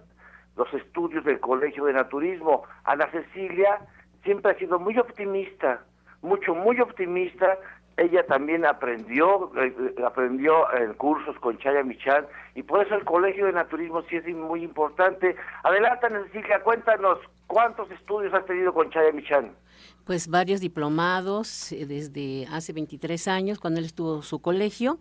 [0.57, 2.65] los estudios del Colegio de Naturismo.
[2.85, 3.81] Ana Cecilia
[4.25, 5.85] siempre ha sido muy optimista,
[6.23, 7.59] mucho, muy optimista.
[7.97, 13.47] Ella también aprendió, eh, aprendió en cursos con Chaya Michan y por eso el Colegio
[13.47, 15.37] de Naturismo sí es muy importante.
[15.63, 17.19] Adelante, Ana Cecilia, cuéntanos
[17.49, 19.57] cuántos estudios has tenido con Chaya Michan.
[20.05, 24.99] Pues varios diplomados eh, desde hace 23 años, cuando él estuvo su colegio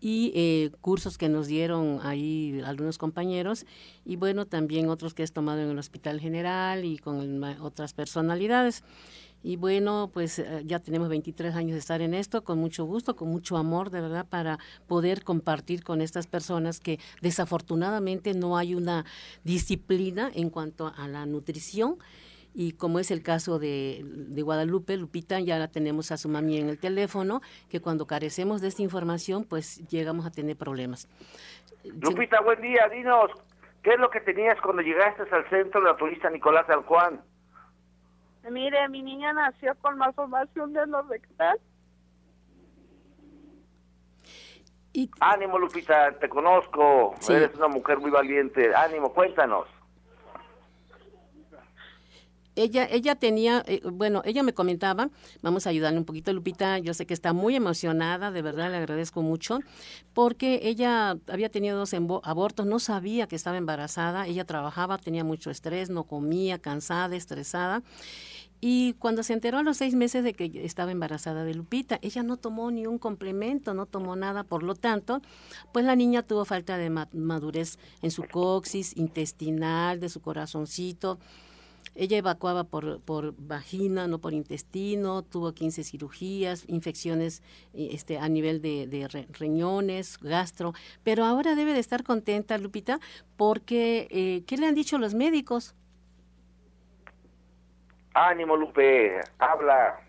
[0.00, 3.64] y eh, cursos que nos dieron ahí algunos compañeros
[4.04, 8.84] y bueno, también otros que he tomado en el Hospital General y con otras personalidades.
[9.44, 13.14] Y bueno, pues eh, ya tenemos 23 años de estar en esto, con mucho gusto,
[13.14, 18.74] con mucho amor, de verdad, para poder compartir con estas personas que desafortunadamente no hay
[18.74, 19.04] una
[19.44, 21.98] disciplina en cuanto a la nutrición
[22.54, 24.02] y como es el caso de,
[24.42, 28.68] Guadalupe, Lupita, ya la tenemos a su mami en el teléfono, que cuando carecemos de
[28.68, 31.06] esta información, pues llegamos a tener problemas.
[31.84, 33.30] Lupita, buen día, dinos,
[33.82, 37.20] ¿qué es lo que tenías cuando llegaste al centro de la turista Nicolás San Juan?
[38.50, 41.58] Mire, mi niña nació con malformación de los rectal.
[44.92, 45.10] Y...
[45.20, 48.74] Ánimo, Lupita, te conozco, eres una mujer muy valiente.
[48.74, 49.66] Ánimo, cuéntanos
[52.56, 55.10] ella, ella tenía, eh, bueno, ella me comentaba,
[55.42, 58.76] vamos a ayudarle un poquito, Lupita, yo sé que está muy emocionada, de verdad le
[58.76, 59.60] agradezco mucho,
[60.12, 65.50] porque ella había tenido dos abortos, no sabía que estaba embarazada, ella trabajaba, tenía mucho
[65.50, 67.82] estrés, no comía, cansada, estresada.
[68.66, 72.22] Y cuando se enteró a los seis meses de que estaba embarazada de Lupita, ella
[72.22, 75.20] no tomó ni un complemento, no tomó nada, por lo tanto,
[75.72, 81.18] pues la niña tuvo falta de madurez en su coxis, intestinal, de su corazoncito,
[81.94, 87.42] ella evacuaba por, por vagina, no por intestino, tuvo 15 cirugías, infecciones
[87.72, 90.72] eh, este, a nivel de, riñones, gastro,
[91.02, 92.98] pero ahora debe de estar contenta, Lupita,
[93.36, 95.74] porque eh, ¿qué le han dicho los médicos?
[98.14, 100.00] Ánimo, Lupe, habla.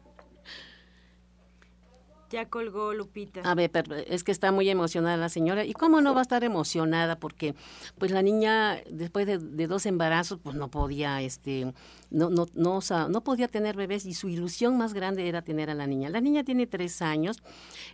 [2.32, 3.42] Ya colgó Lupita.
[3.42, 5.64] A ver, pero es que está muy emocionada la señora.
[5.64, 7.18] ¿Y cómo no va a estar emocionada?
[7.18, 7.56] Porque
[7.98, 11.74] pues la niña después de, dos embarazos pues no podía, este,
[12.10, 15.76] no, no, no, no podía tener bebés y su ilusión más grande era tener a
[15.76, 16.10] la niña.
[16.10, 17.44] La niña tiene tres años,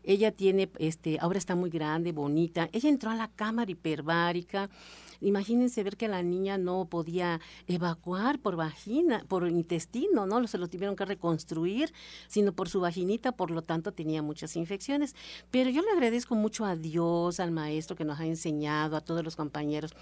[0.04, 2.70] ella tiene, este, ahora está muy grande, bonita.
[2.72, 4.70] Ella entró a la cámara hiperbárica
[5.22, 10.46] Imagínense ver que la niña no podía evacuar por vagina, por intestino, ¿no?
[10.48, 11.94] Se lo tuvieron que reconstruir,
[12.28, 15.16] sino por su vaginita, por lo tanto tenía muchas infecciones.
[15.52, 19.24] Pero yo le agradezco mucho a Dios, al maestro que nos ha enseñado, a todos
[19.24, 19.94] los compañeros,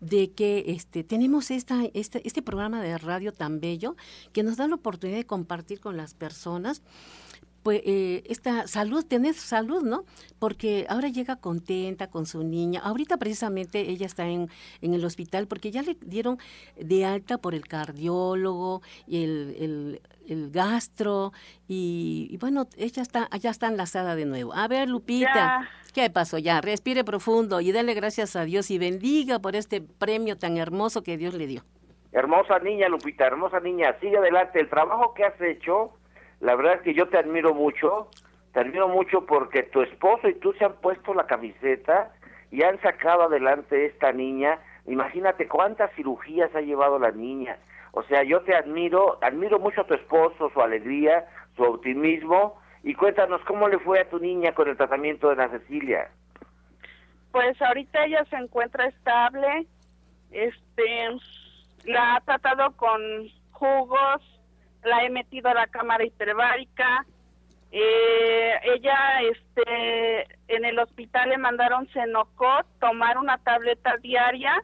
[0.00, 3.96] de que este, tenemos esta, este, este programa de radio tan bello
[4.32, 6.82] que nos da la oportunidad de compartir con las personas
[7.64, 10.04] pues eh, esta salud, tener salud, ¿no?
[10.38, 12.82] Porque ahora llega contenta con su niña.
[12.84, 14.50] Ahorita precisamente ella está en,
[14.82, 16.36] en el hospital porque ya le dieron
[16.76, 21.32] de alta por el cardiólogo y el, el, gastro
[21.66, 24.52] y, bueno, ella está, ya está enlazada de nuevo.
[24.54, 26.36] A ver, Lupita, ¿qué pasó?
[26.36, 31.02] Ya, respire profundo y dale gracias a Dios y bendiga por este premio tan hermoso
[31.02, 31.62] que Dios le dio.
[32.12, 34.60] Hermosa niña, Lupita, hermosa niña, sigue adelante.
[34.60, 35.92] El trabajo que has hecho
[36.40, 38.08] la verdad es que yo te admiro mucho,
[38.52, 42.12] te admiro mucho porque tu esposo y tú se han puesto la camiseta
[42.50, 44.58] y han sacado adelante esta niña.
[44.86, 47.58] Imagínate cuántas cirugías ha llevado la niña.
[47.92, 51.26] O sea, yo te admiro, admiro mucho a tu esposo, su alegría,
[51.56, 52.60] su optimismo.
[52.82, 56.10] Y cuéntanos cómo le fue a tu niña con el tratamiento de la Cecilia.
[57.32, 59.66] Pues ahorita ella se encuentra estable.
[60.30, 61.08] Este,
[61.84, 63.00] la ha tratado con
[63.52, 64.33] jugos,
[64.84, 67.04] la he metido a la cámara hiperbárica.
[67.72, 74.62] Eh, ella, este, en el hospital le mandaron Cenocot, tomar una tableta diaria,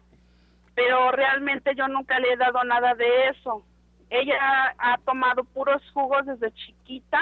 [0.74, 3.64] pero realmente yo nunca le he dado nada de eso.
[4.10, 7.20] Ella ha tomado puros jugos desde chiquita,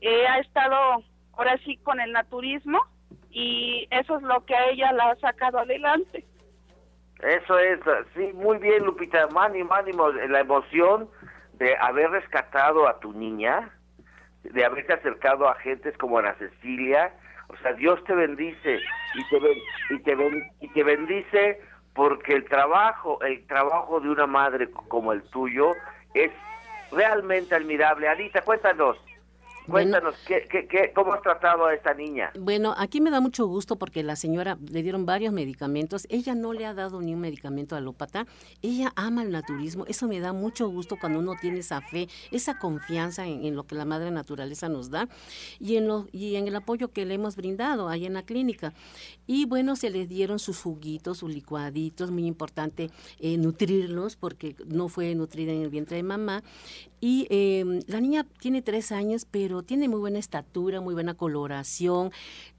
[0.00, 2.80] eh, ha estado ahora sí con el naturismo
[3.30, 6.24] y eso es lo que a ella la ha sacado adelante.
[7.22, 7.78] Eso es,
[8.14, 11.08] sí, muy bien Lupita, ánimo, ánimo, la emoción
[11.60, 13.70] de haber rescatado a tu niña,
[14.42, 17.12] de haberte acercado a gentes como Ana Cecilia,
[17.48, 18.80] o sea, Dios te bendice
[19.14, 21.60] y te, y te, y te bendice
[21.94, 25.72] porque el trabajo, el trabajo de una madre como el tuyo
[26.14, 26.30] es
[26.92, 28.08] realmente admirable.
[28.08, 28.96] Anita, cuéntanos.
[29.70, 32.32] Cuéntanos, ¿qué, qué, cómo has tratado a esta niña?
[32.38, 36.06] Bueno, aquí me da mucho gusto porque la señora le dieron varios medicamentos.
[36.10, 38.26] Ella no le ha dado ni un medicamento alópata.
[38.62, 39.86] Ella ama el naturismo.
[39.86, 43.74] Eso me da mucho gusto cuando uno tiene esa fe, esa confianza en, lo que
[43.74, 45.08] la madre naturaleza nos da
[45.58, 48.72] y en, lo, y en el apoyo que le hemos brindado ahí en la clínica.
[49.26, 52.10] Y bueno, se les dieron sus juguitos, sus licuaditos.
[52.10, 52.90] Muy importante
[53.20, 56.42] eh, nutrirlos porque no fue nutrida en el vientre de mamá.
[57.00, 62.12] Y em, la niña tiene tres años, pero tiene muy buena estatura, muy buena coloración.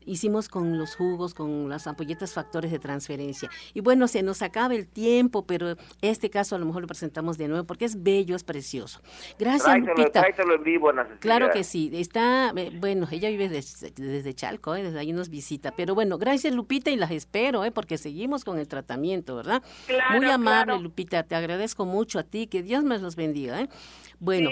[0.03, 3.49] Hicimos con los jugos, con las ampolletas factores de transferencia.
[3.73, 7.37] Y bueno, se nos acaba el tiempo, pero este caso a lo mejor lo presentamos
[7.37, 8.99] de nuevo porque es bello, es precioso.
[9.37, 10.25] Gracias, Lupita.
[10.25, 11.91] en vivo, Claro que sí.
[11.93, 15.71] Está, eh, bueno, ella vive desde, Chalco, eh, desde ahí nos visita.
[15.71, 19.61] Pero bueno, gracias, Lupita, y las espero, eh, porque seguimos con el tratamiento, ¿verdad?
[20.17, 21.23] muy amable, Lupita.
[21.23, 22.47] Te agradezco mucho a ti.
[22.47, 23.61] Que Dios me los bendiga.
[23.61, 23.69] ¿eh?
[24.21, 24.51] Bueno,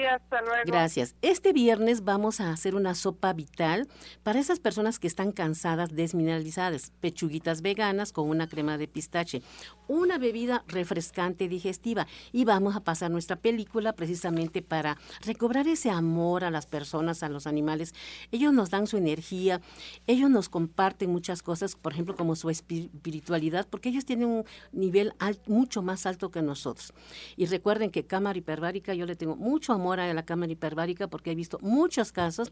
[0.66, 1.16] gracias.
[1.22, 3.88] Este viernes vamos a hacer una sopa vital
[4.24, 9.44] para esas personas que están cansadas, desmineralizadas, pechuguitas veganas con una crema de pistache,
[9.90, 16.44] una bebida refrescante digestiva y vamos a pasar nuestra película precisamente para recobrar ese amor
[16.44, 17.94] a las personas, a los animales.
[18.32, 19.62] Ellos nos dan su energía,
[20.06, 25.14] ellos nos comparten muchas cosas, por ejemplo, como su espiritualidad, porque ellos tienen un nivel
[25.48, 26.94] mucho más alto que nosotros.
[27.36, 31.32] Y recuerden que cámara hiperbárica yo le tengo mucho amor a la cámara hiperbárica porque
[31.32, 32.52] he visto muchos casos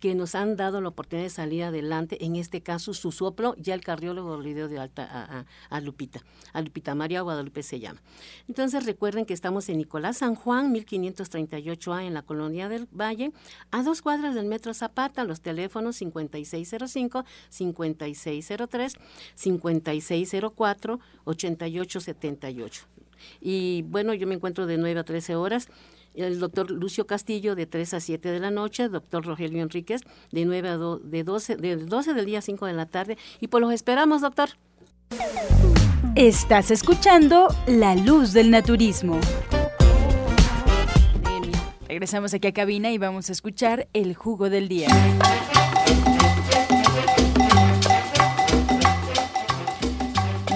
[0.00, 2.24] que nos han dado la oportunidad de salir adelante.
[2.24, 6.22] En este caso, su soplo, ya el cardiólogo le dio de alta a, Lupita,
[6.54, 8.00] a Lupita María Guadalupe se llama.
[8.48, 13.32] Entonces recuerden que estamos en Nicolás San Juan, 1538A en la Colonia del Valle,
[13.70, 18.94] a dos cuadras del Metro Zapata, los teléfonos 5605, 5603,
[19.34, 22.84] 5604, 8878.
[23.40, 25.68] Y bueno, yo me encuentro de 9 a 13 horas
[26.14, 30.02] el doctor Lucio Castillo de 3 a 7 de la noche, el doctor Rogelio Enríquez
[30.32, 33.16] de 9 a de 12, de 12 del día a 5 de la tarde.
[33.40, 34.50] Y pues los esperamos, doctor.
[36.14, 39.18] Estás escuchando La Luz del Naturismo.
[41.86, 44.88] Regresamos aquí a cabina y vamos a escuchar el jugo del día.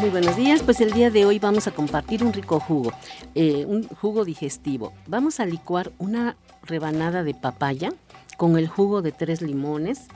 [0.01, 2.93] Muy buenos días, pues el día de hoy vamos a compartir un rico jugo,
[3.37, 4.93] eh, un jugo digestivo.
[5.07, 7.93] Vamos a licuar una rebanada de papaya
[8.37, 10.09] con el jugo de tres limones,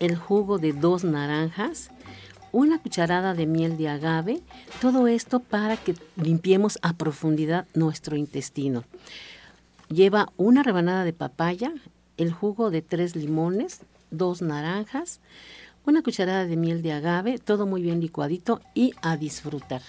[0.00, 1.90] el jugo de dos naranjas,
[2.52, 4.40] una cucharada de miel de agave,
[4.80, 8.84] todo esto para que limpiemos a profundidad nuestro intestino.
[9.88, 11.72] Lleva una rebanada de papaya,
[12.16, 13.80] el jugo de tres limones,
[14.10, 15.20] dos naranjas,
[15.86, 19.82] una cucharada de miel de agave, todo muy bien licuadito y a disfrutar.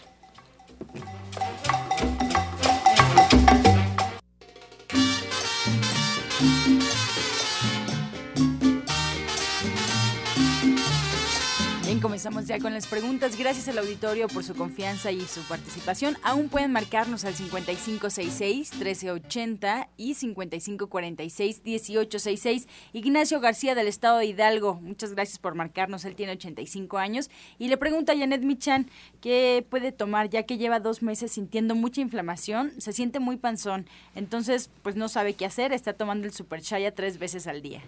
[12.01, 13.37] Comenzamos ya con las preguntas.
[13.37, 16.17] Gracias al auditorio por su confianza y su participación.
[16.23, 22.65] Aún pueden marcarnos al 5566-1380 y 5546-1866.
[22.93, 26.03] Ignacio García del Estado de Hidalgo, muchas gracias por marcarnos.
[26.05, 27.29] Él tiene 85 años
[27.59, 28.89] y le pregunta a Janet Michan
[29.21, 33.85] qué puede tomar ya que lleva dos meses sintiendo mucha inflamación, se siente muy panzón,
[34.15, 37.83] entonces pues no sabe qué hacer, está tomando el Super Chaya tres veces al día.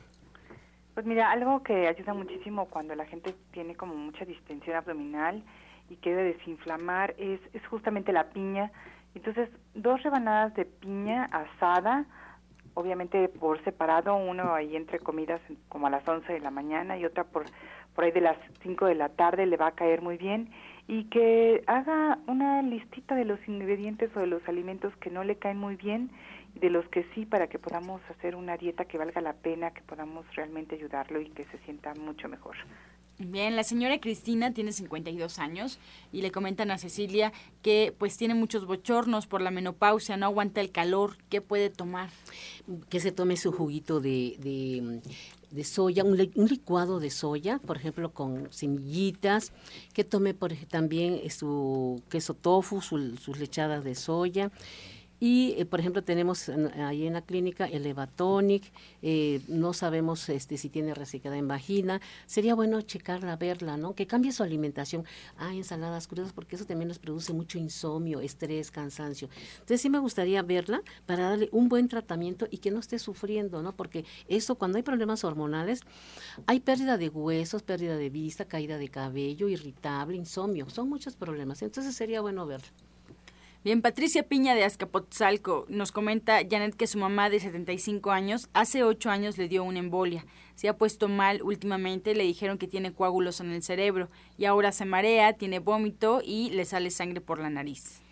[0.94, 5.44] Pues mira, algo que ayuda muchísimo cuando la gente tiene como mucha distensión abdominal
[5.90, 8.72] y quiere desinflamar es, justamente la piña.
[9.16, 12.06] Entonces, dos rebanadas de piña asada,
[12.76, 17.06] obviamente por separado, uno ahí entre comidas como a las 11 de la mañana y
[17.06, 17.46] otra por,
[17.96, 20.52] por ahí de las 5 de la tarde, le va a caer muy bien.
[20.88, 25.38] Y que haga una listita de los ingredientes o de los alimentos que no le
[25.38, 26.12] caen muy bien
[26.56, 29.82] de los que sí para que podamos hacer una dieta que valga la pena, que
[29.82, 32.56] podamos realmente ayudarlo y que se sienta mucho mejor.
[33.20, 35.78] Bien, la señora Cristina tiene 52 años
[36.12, 37.32] y le comentan a Cecilia
[37.62, 42.10] que pues tiene muchos bochornos por la menopausia, no aguanta el calor, ¿qué puede tomar?
[42.90, 45.02] Que se tome su juguito de,
[45.52, 49.54] de, soya, un, licuado de soya, por ejemplo, con semillitas,
[49.94, 54.52] que tome por, también su queso tofu, sus lechadas de soya,
[55.24, 60.58] y, eh, por ejemplo, tenemos ahí en la clínica el Evatonic, eh, no sabemos este,
[60.58, 62.02] si tiene resecada en vagina.
[62.26, 63.96] Sería bueno checarla, verla, ¿no?
[63.96, 65.06] Que cambie su alimentación.
[65.38, 69.30] Ah, ensaladas crudas, porque eso también nos produce mucho insomnio, estrés, cansancio.
[69.54, 73.64] Entonces, sí me gustaría verla para darle un buen tratamiento y que no esté sufriendo,
[73.64, 73.78] ¿no?
[73.78, 75.80] Porque eso, cuando hay problemas hormonales,
[76.48, 80.70] hay pérdida de huesos, pérdida de vista, caída de cabello, irritable, insomnio.
[80.70, 81.62] Son muchos problemas.
[81.62, 82.68] Entonces, sería bueno verla.
[83.64, 88.84] Bien, Patricia Piña de Azcapotzalco nos comenta, Janet, que su mamá de 75 años hace
[88.84, 90.26] 8 años le dio una embolia.
[90.56, 94.74] Se ha puesto mal últimamente, le dijeron que tiene coágulos en el cerebro y ahora
[94.74, 98.04] se marea, tiene vómito y le sale sangre por la nariz.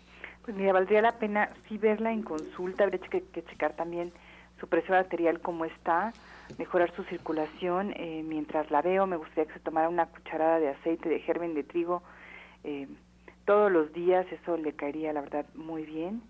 [0.42, 4.10] Pues mira, valdría la pena sí verla en consulta, habría que, que checar también
[4.58, 6.14] su presión arterial cómo está,
[6.56, 7.92] mejorar su circulación.
[7.96, 11.52] Eh, mientras la veo, me gustaría que se tomara una cucharada de aceite de germen
[11.52, 12.02] de trigo
[12.64, 12.88] eh,
[13.52, 16.22] todos los días, eso le caería, la verdad, muy bien.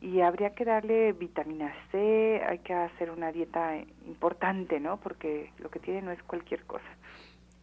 [0.00, 3.76] Y habría que darle vitamina C, hay que hacer una dieta
[4.06, 4.98] importante, ¿no?
[4.98, 6.86] Porque lo que tiene no es cualquier cosa.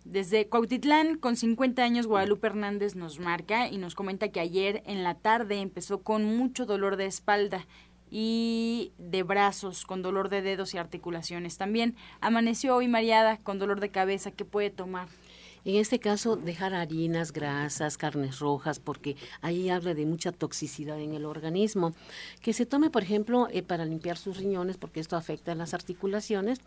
[0.06, 5.04] Desde Cuautitlán, con 50 años, Guadalupe Hernández nos marca y nos comenta que ayer en
[5.04, 7.66] la tarde empezó con mucho dolor de espalda
[8.12, 11.58] y de brazos, con dolor de dedos y articulaciones.
[11.58, 14.30] También amaneció hoy mareada con dolor de cabeza.
[14.30, 15.08] ¿Qué puede tomar?
[15.66, 21.14] En este caso, dejar harinas, grasas, carnes rojas, porque ahí habla de mucha toxicidad en
[21.14, 21.94] el organismo.
[22.42, 25.74] Que se tome, por ejemplo, eh, para limpiar sus riñones, porque esto afecta a las
[25.74, 26.60] articulaciones,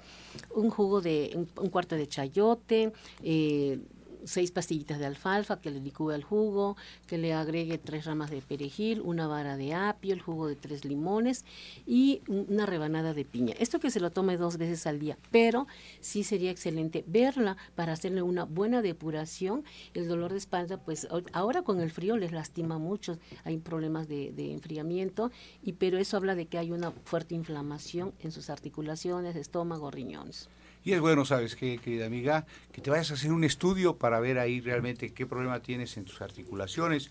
[0.54, 3.80] un jugo de un, cuarto de chayote, eh,
[4.24, 8.42] seis pastillitas de alfalfa que le licúe al jugo, que le agregue tres ramas de
[8.42, 11.44] perejil, una vara de apio, el jugo de tres limones
[11.86, 13.54] y una rebanada de piña.
[13.58, 15.66] Esto que se lo tome dos veces al día, pero
[16.00, 19.64] sí sería excelente verla para hacerle una buena depuración.
[19.94, 24.32] El dolor de espalda, pues ahora con el frío les lastima mucho, hay problemas de,
[24.32, 25.30] de enfriamiento,
[25.62, 30.48] y pero eso habla de que hay una fuerte inflamación en sus articulaciones, estómago, riñones.
[30.82, 32.46] Y es bueno, ¿sabes qué, querida amiga?
[32.72, 36.04] Que te vayas a hacer un estudio para ver ahí realmente qué problema tienes en
[36.04, 37.10] tus articulaciones,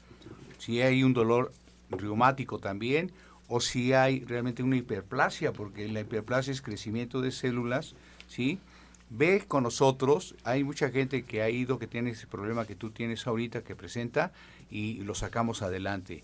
[0.57, 1.53] si hay un dolor
[1.91, 3.11] reumático también,
[3.47, 7.95] o si hay realmente una hiperplasia, porque la hiperplasia es crecimiento de células,
[8.27, 8.59] ¿sí?
[9.11, 12.91] Ve con nosotros, hay mucha gente que ha ido, que tiene ese problema que tú
[12.91, 14.31] tienes ahorita, que presenta,
[14.69, 16.23] y lo sacamos adelante.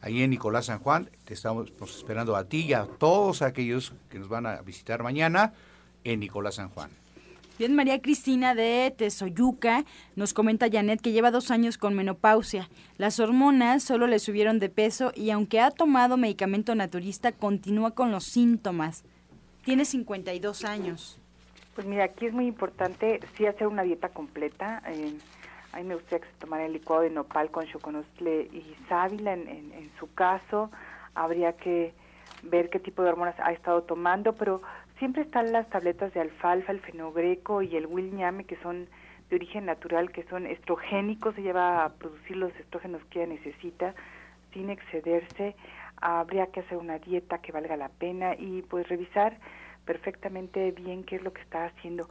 [0.00, 4.18] Ahí en Nicolás San Juan, te estamos esperando a ti y a todos aquellos que
[4.18, 5.54] nos van a visitar mañana
[6.04, 6.90] en Nicolás San Juan.
[7.56, 9.84] Bien, María Cristina de Tesoyuca
[10.16, 12.68] nos comenta Janet que lleva dos años con menopausia.
[12.98, 18.10] Las hormonas solo le subieron de peso y aunque ha tomado medicamento naturista, continúa con
[18.10, 19.04] los síntomas.
[19.64, 21.20] Tiene 52 años.
[21.76, 24.82] Pues mira, aquí es muy importante sí hacer una dieta completa.
[24.88, 25.16] Eh,
[25.70, 29.32] a mí me gustaría que se tomara el licuado de nopal con choconostle y sábila.
[29.32, 30.72] En, en su caso,
[31.14, 31.94] habría que
[32.42, 34.60] ver qué tipo de hormonas ha estado tomando, pero
[34.98, 38.88] siempre están las tabletas de alfalfa, el fenogreco y el wilñame, que son
[39.30, 43.94] de origen natural, que son estrogénicos, se lleva a producir los estrógenos que ella necesita
[44.52, 45.56] sin excederse.
[46.00, 49.38] Habría que hacer una dieta que valga la pena y pues revisar
[49.84, 52.08] perfectamente bien qué es lo que está haciendo.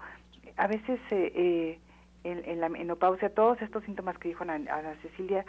[0.57, 1.79] A veces eh, eh
[2.23, 5.45] en, la menopausia todos estos síntomas que dijo Ana, Cecilia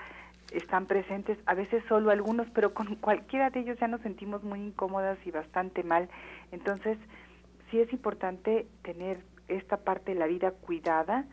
[0.52, 4.60] están presentes, a veces solo algunos, pero con cualquiera de ellos ya nos sentimos muy
[4.60, 6.08] incómodas y bastante mal.
[6.52, 6.98] Entonces,
[7.74, 9.18] sí es importante tener
[9.48, 11.24] esta parte de la vida cuidada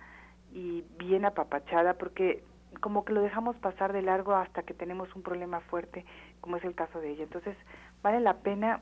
[0.52, 2.44] y bien apapachada porque
[2.80, 6.04] como que lo dejamos pasar de largo hasta que tenemos un problema fuerte,
[6.40, 7.24] como es el caso de ella.
[7.26, 7.56] Entonces,
[8.02, 8.82] vale la pena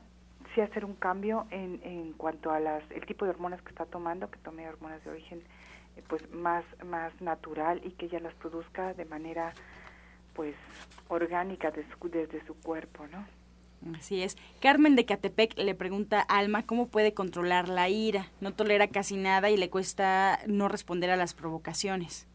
[0.54, 3.84] sí hacer un cambio en, en cuanto a las el tipo de hormonas que está
[3.84, 5.42] tomando, que tome hormonas de origen
[5.98, 9.52] eh, pues más más natural y que ella las produzca de manera
[10.34, 10.54] pues
[11.08, 13.22] orgánica desde su cuerpo, ¿no?
[13.98, 14.36] Así es.
[14.60, 18.28] Carmen de Catepec le pregunta a Alma cómo puede controlar la ira.
[18.40, 22.26] No tolera casi nada y le cuesta no responder a las provocaciones.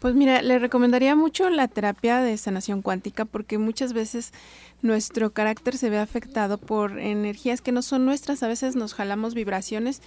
[0.00, 4.32] Pues mira, le recomendaría mucho la terapia de sanación cuántica porque muchas veces
[4.82, 8.42] nuestro carácter se ve afectado por energías que no son nuestras.
[8.42, 10.02] A veces nos jalamos vibraciones,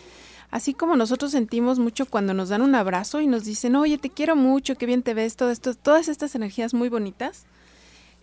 [0.51, 4.09] así como nosotros sentimos mucho cuando nos dan un abrazo y nos dicen, oye, te
[4.09, 7.45] quiero mucho, qué bien te ves, todo esto, todas estas energías muy bonitas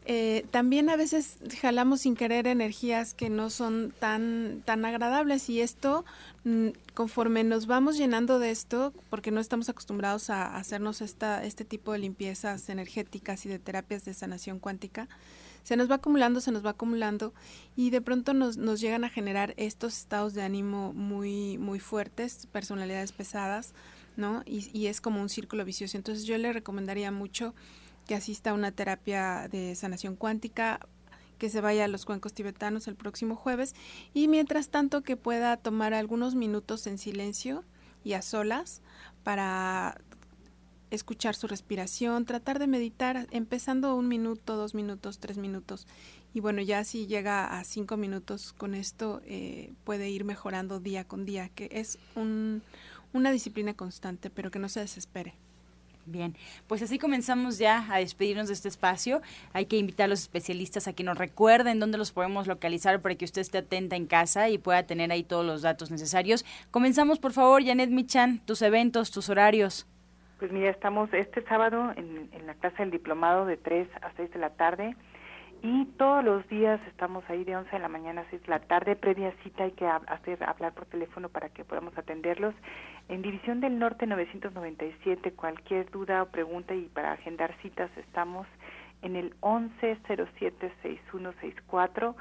[0.06, 5.62] eh, también a veces jalamos sin querer energías que no son tan, tan agradables y
[5.62, 6.04] esto,
[6.44, 11.64] mm, conforme nos vamos llenando de esto, porque no estamos acostumbrados a hacernos esta, este
[11.64, 15.08] tipo de limpiezas energéticas y de terapias de sanación cuántica,
[15.62, 17.32] se nos va acumulando, se nos va acumulando
[17.74, 22.46] y de pronto nos, nos llegan a generar estos estados de ánimo muy, muy fuertes,
[22.52, 23.72] personalidades pesadas,
[24.18, 24.42] ¿no?
[24.44, 25.96] Y, y es como un círculo vicioso.
[25.96, 27.54] Entonces yo le recomendaría mucho
[28.06, 30.80] que asista a una terapia de sanación cuántica,
[31.38, 33.74] que se vaya a los cuencos tibetanos el próximo jueves
[34.12, 37.64] y mientras tanto que pueda tomar algunos minutos en silencio
[38.04, 38.82] y a solas
[39.24, 40.00] para
[40.90, 45.86] escuchar su respiración, tratar de meditar, empezando un minuto, dos minutos, tres minutos.
[46.32, 51.04] Y bueno, ya si llega a cinco minutos con esto, eh, puede ir mejorando día
[51.04, 52.62] con día, que es un,
[53.12, 55.34] una disciplina constante, pero que no se desespere.
[56.06, 56.36] Bien,
[56.66, 59.22] pues así comenzamos ya a despedirnos de este espacio.
[59.52, 63.14] Hay que invitar a los especialistas a que nos recuerden dónde los podemos localizar para
[63.14, 66.44] que usted esté atenta en casa y pueda tener ahí todos los datos necesarios.
[66.70, 69.86] Comenzamos, por favor, Janet Michan, tus eventos, tus horarios.
[70.38, 74.30] Pues mira, estamos este sábado en, en la clase del diplomado de 3 a 6
[74.32, 74.96] de la tarde
[75.64, 78.60] y todos los días estamos ahí de 11 de la mañana a 6 de la
[78.60, 82.54] tarde, previa cita hay que hacer hablar por teléfono para que podamos atenderlos.
[83.08, 88.46] En División del Norte 997, cualquier duda o pregunta y para agendar citas estamos
[89.00, 92.14] en el 1107-6164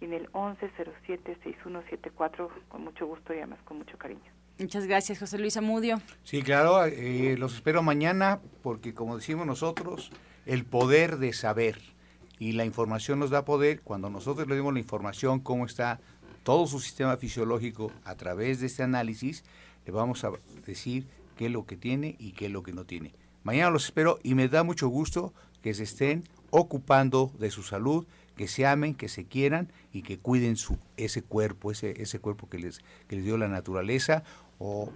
[0.00, 4.30] y en el 1107-6174 con mucho gusto y además con mucho cariño.
[4.60, 5.96] Muchas gracias, José Luis Amudio.
[6.22, 10.12] Sí, claro, eh, los espero mañana porque como decimos nosotros,
[10.44, 11.95] el poder de saber
[12.38, 13.80] y la información nos da poder.
[13.82, 16.00] Cuando nosotros le dimos la información, cómo está
[16.42, 19.44] todo su sistema fisiológico a través de este análisis,
[19.84, 20.30] le vamos a
[20.64, 21.06] decir
[21.36, 23.14] qué es lo que tiene y qué es lo que no tiene.
[23.42, 25.32] Mañana los espero y me da mucho gusto
[25.62, 28.06] que se estén ocupando de su salud,
[28.36, 32.48] que se amen, que se quieran y que cuiden su, ese cuerpo, ese, ese cuerpo
[32.48, 34.24] que les, que les dio la naturaleza
[34.58, 34.92] o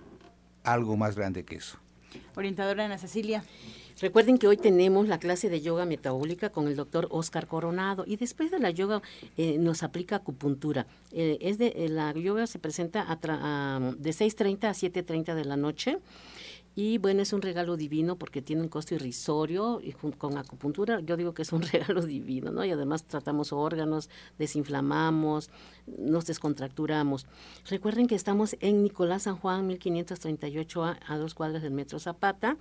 [0.65, 1.79] algo más grande que eso.
[2.37, 3.45] Orientadora Ana Cecilia.
[4.01, 8.17] Recuerden que hoy tenemos la clase de yoga metabólica con el doctor Oscar Coronado y
[8.17, 9.03] después de la yoga
[9.37, 10.87] eh, nos aplica acupuntura.
[11.13, 13.17] Eh, es de, eh, la yoga se presenta a
[13.99, 15.99] de 6.30 a 7.30 de la noche
[16.77, 21.17] y bueno, es un regalo divino porque tiene un costo irrisorio y con acupuntura yo
[21.17, 22.65] digo que es un regalo divino, ¿no?
[22.65, 24.09] Y además tratamos órganos,
[24.39, 25.51] desinflamamos,
[25.87, 27.27] nos descontracturamos.
[27.69, 32.57] Recuerden que estamos en Nicolás San Juan 1538 a, a dos cuadras del Metro Zapata.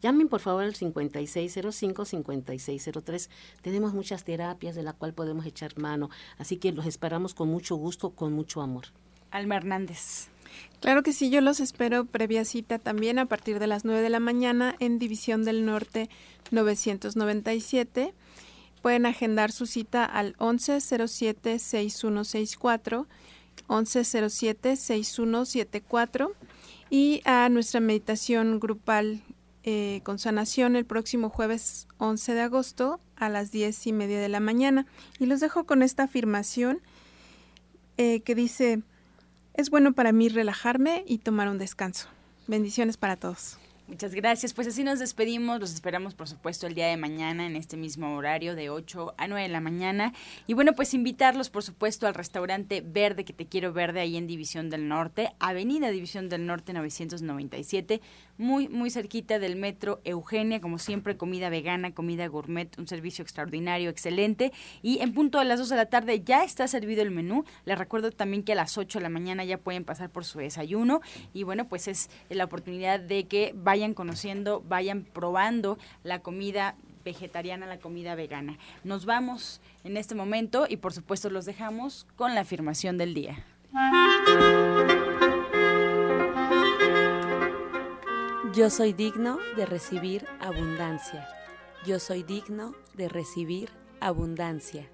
[0.00, 3.28] Llamen por favor al 5605-5603.
[3.62, 7.76] Tenemos muchas terapias de la cual podemos echar mano, así que los esperamos con mucho
[7.76, 8.86] gusto, con mucho amor.
[9.30, 10.32] Alma Hernández.
[10.80, 14.10] Claro que sí, yo los espero previa cita también a partir de las 9 de
[14.10, 16.10] la mañana en División del Norte
[16.50, 18.12] 997.
[18.82, 23.06] Pueden agendar su cita al 1107-6164,
[23.68, 26.32] 1107-6174
[26.90, 29.22] y a nuestra meditación grupal
[29.64, 34.28] eh, con sanación el próximo jueves 11 de agosto a las 10 y media de
[34.28, 34.86] la mañana.
[35.20, 36.80] Y los dejo con esta afirmación
[37.96, 38.82] eh, que dice,
[39.54, 42.08] es bueno para mí relajarme y tomar un descanso.
[42.46, 43.58] Bendiciones para todos.
[43.92, 44.54] Muchas gracias.
[44.54, 45.60] Pues así nos despedimos.
[45.60, 49.28] Los esperamos, por supuesto, el día de mañana en este mismo horario de 8 a
[49.28, 50.14] 9 de la mañana.
[50.46, 54.26] Y bueno, pues invitarlos, por supuesto, al restaurante Verde, que te quiero verde, ahí en
[54.26, 58.00] División del Norte, Avenida División del Norte 997
[58.42, 63.88] muy, muy cerquita del metro Eugenia, como siempre, comida vegana, comida gourmet, un servicio extraordinario,
[63.88, 64.52] excelente.
[64.82, 67.44] Y en punto de las 2 de la tarde ya está servido el menú.
[67.64, 70.40] Les recuerdo también que a las 8 de la mañana ya pueden pasar por su
[70.40, 71.00] desayuno.
[71.32, 76.74] Y bueno, pues es la oportunidad de que vayan conociendo, vayan probando la comida
[77.04, 78.58] vegetariana, la comida vegana.
[78.82, 83.44] Nos vamos en este momento y por supuesto los dejamos con la afirmación del día.
[88.54, 91.26] Yo soy digno de recibir abundancia.
[91.86, 94.90] Yo soy digno de recibir abundancia.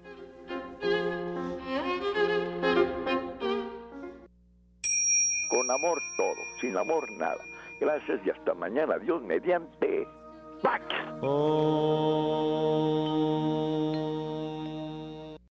[5.49, 7.43] Con amor todo, sin amor nada.
[7.81, 8.97] Gracias y hasta mañana.
[8.97, 10.07] Dios mediante.
[10.63, 10.85] ¡Pax!
[11.21, 12.69] Oh.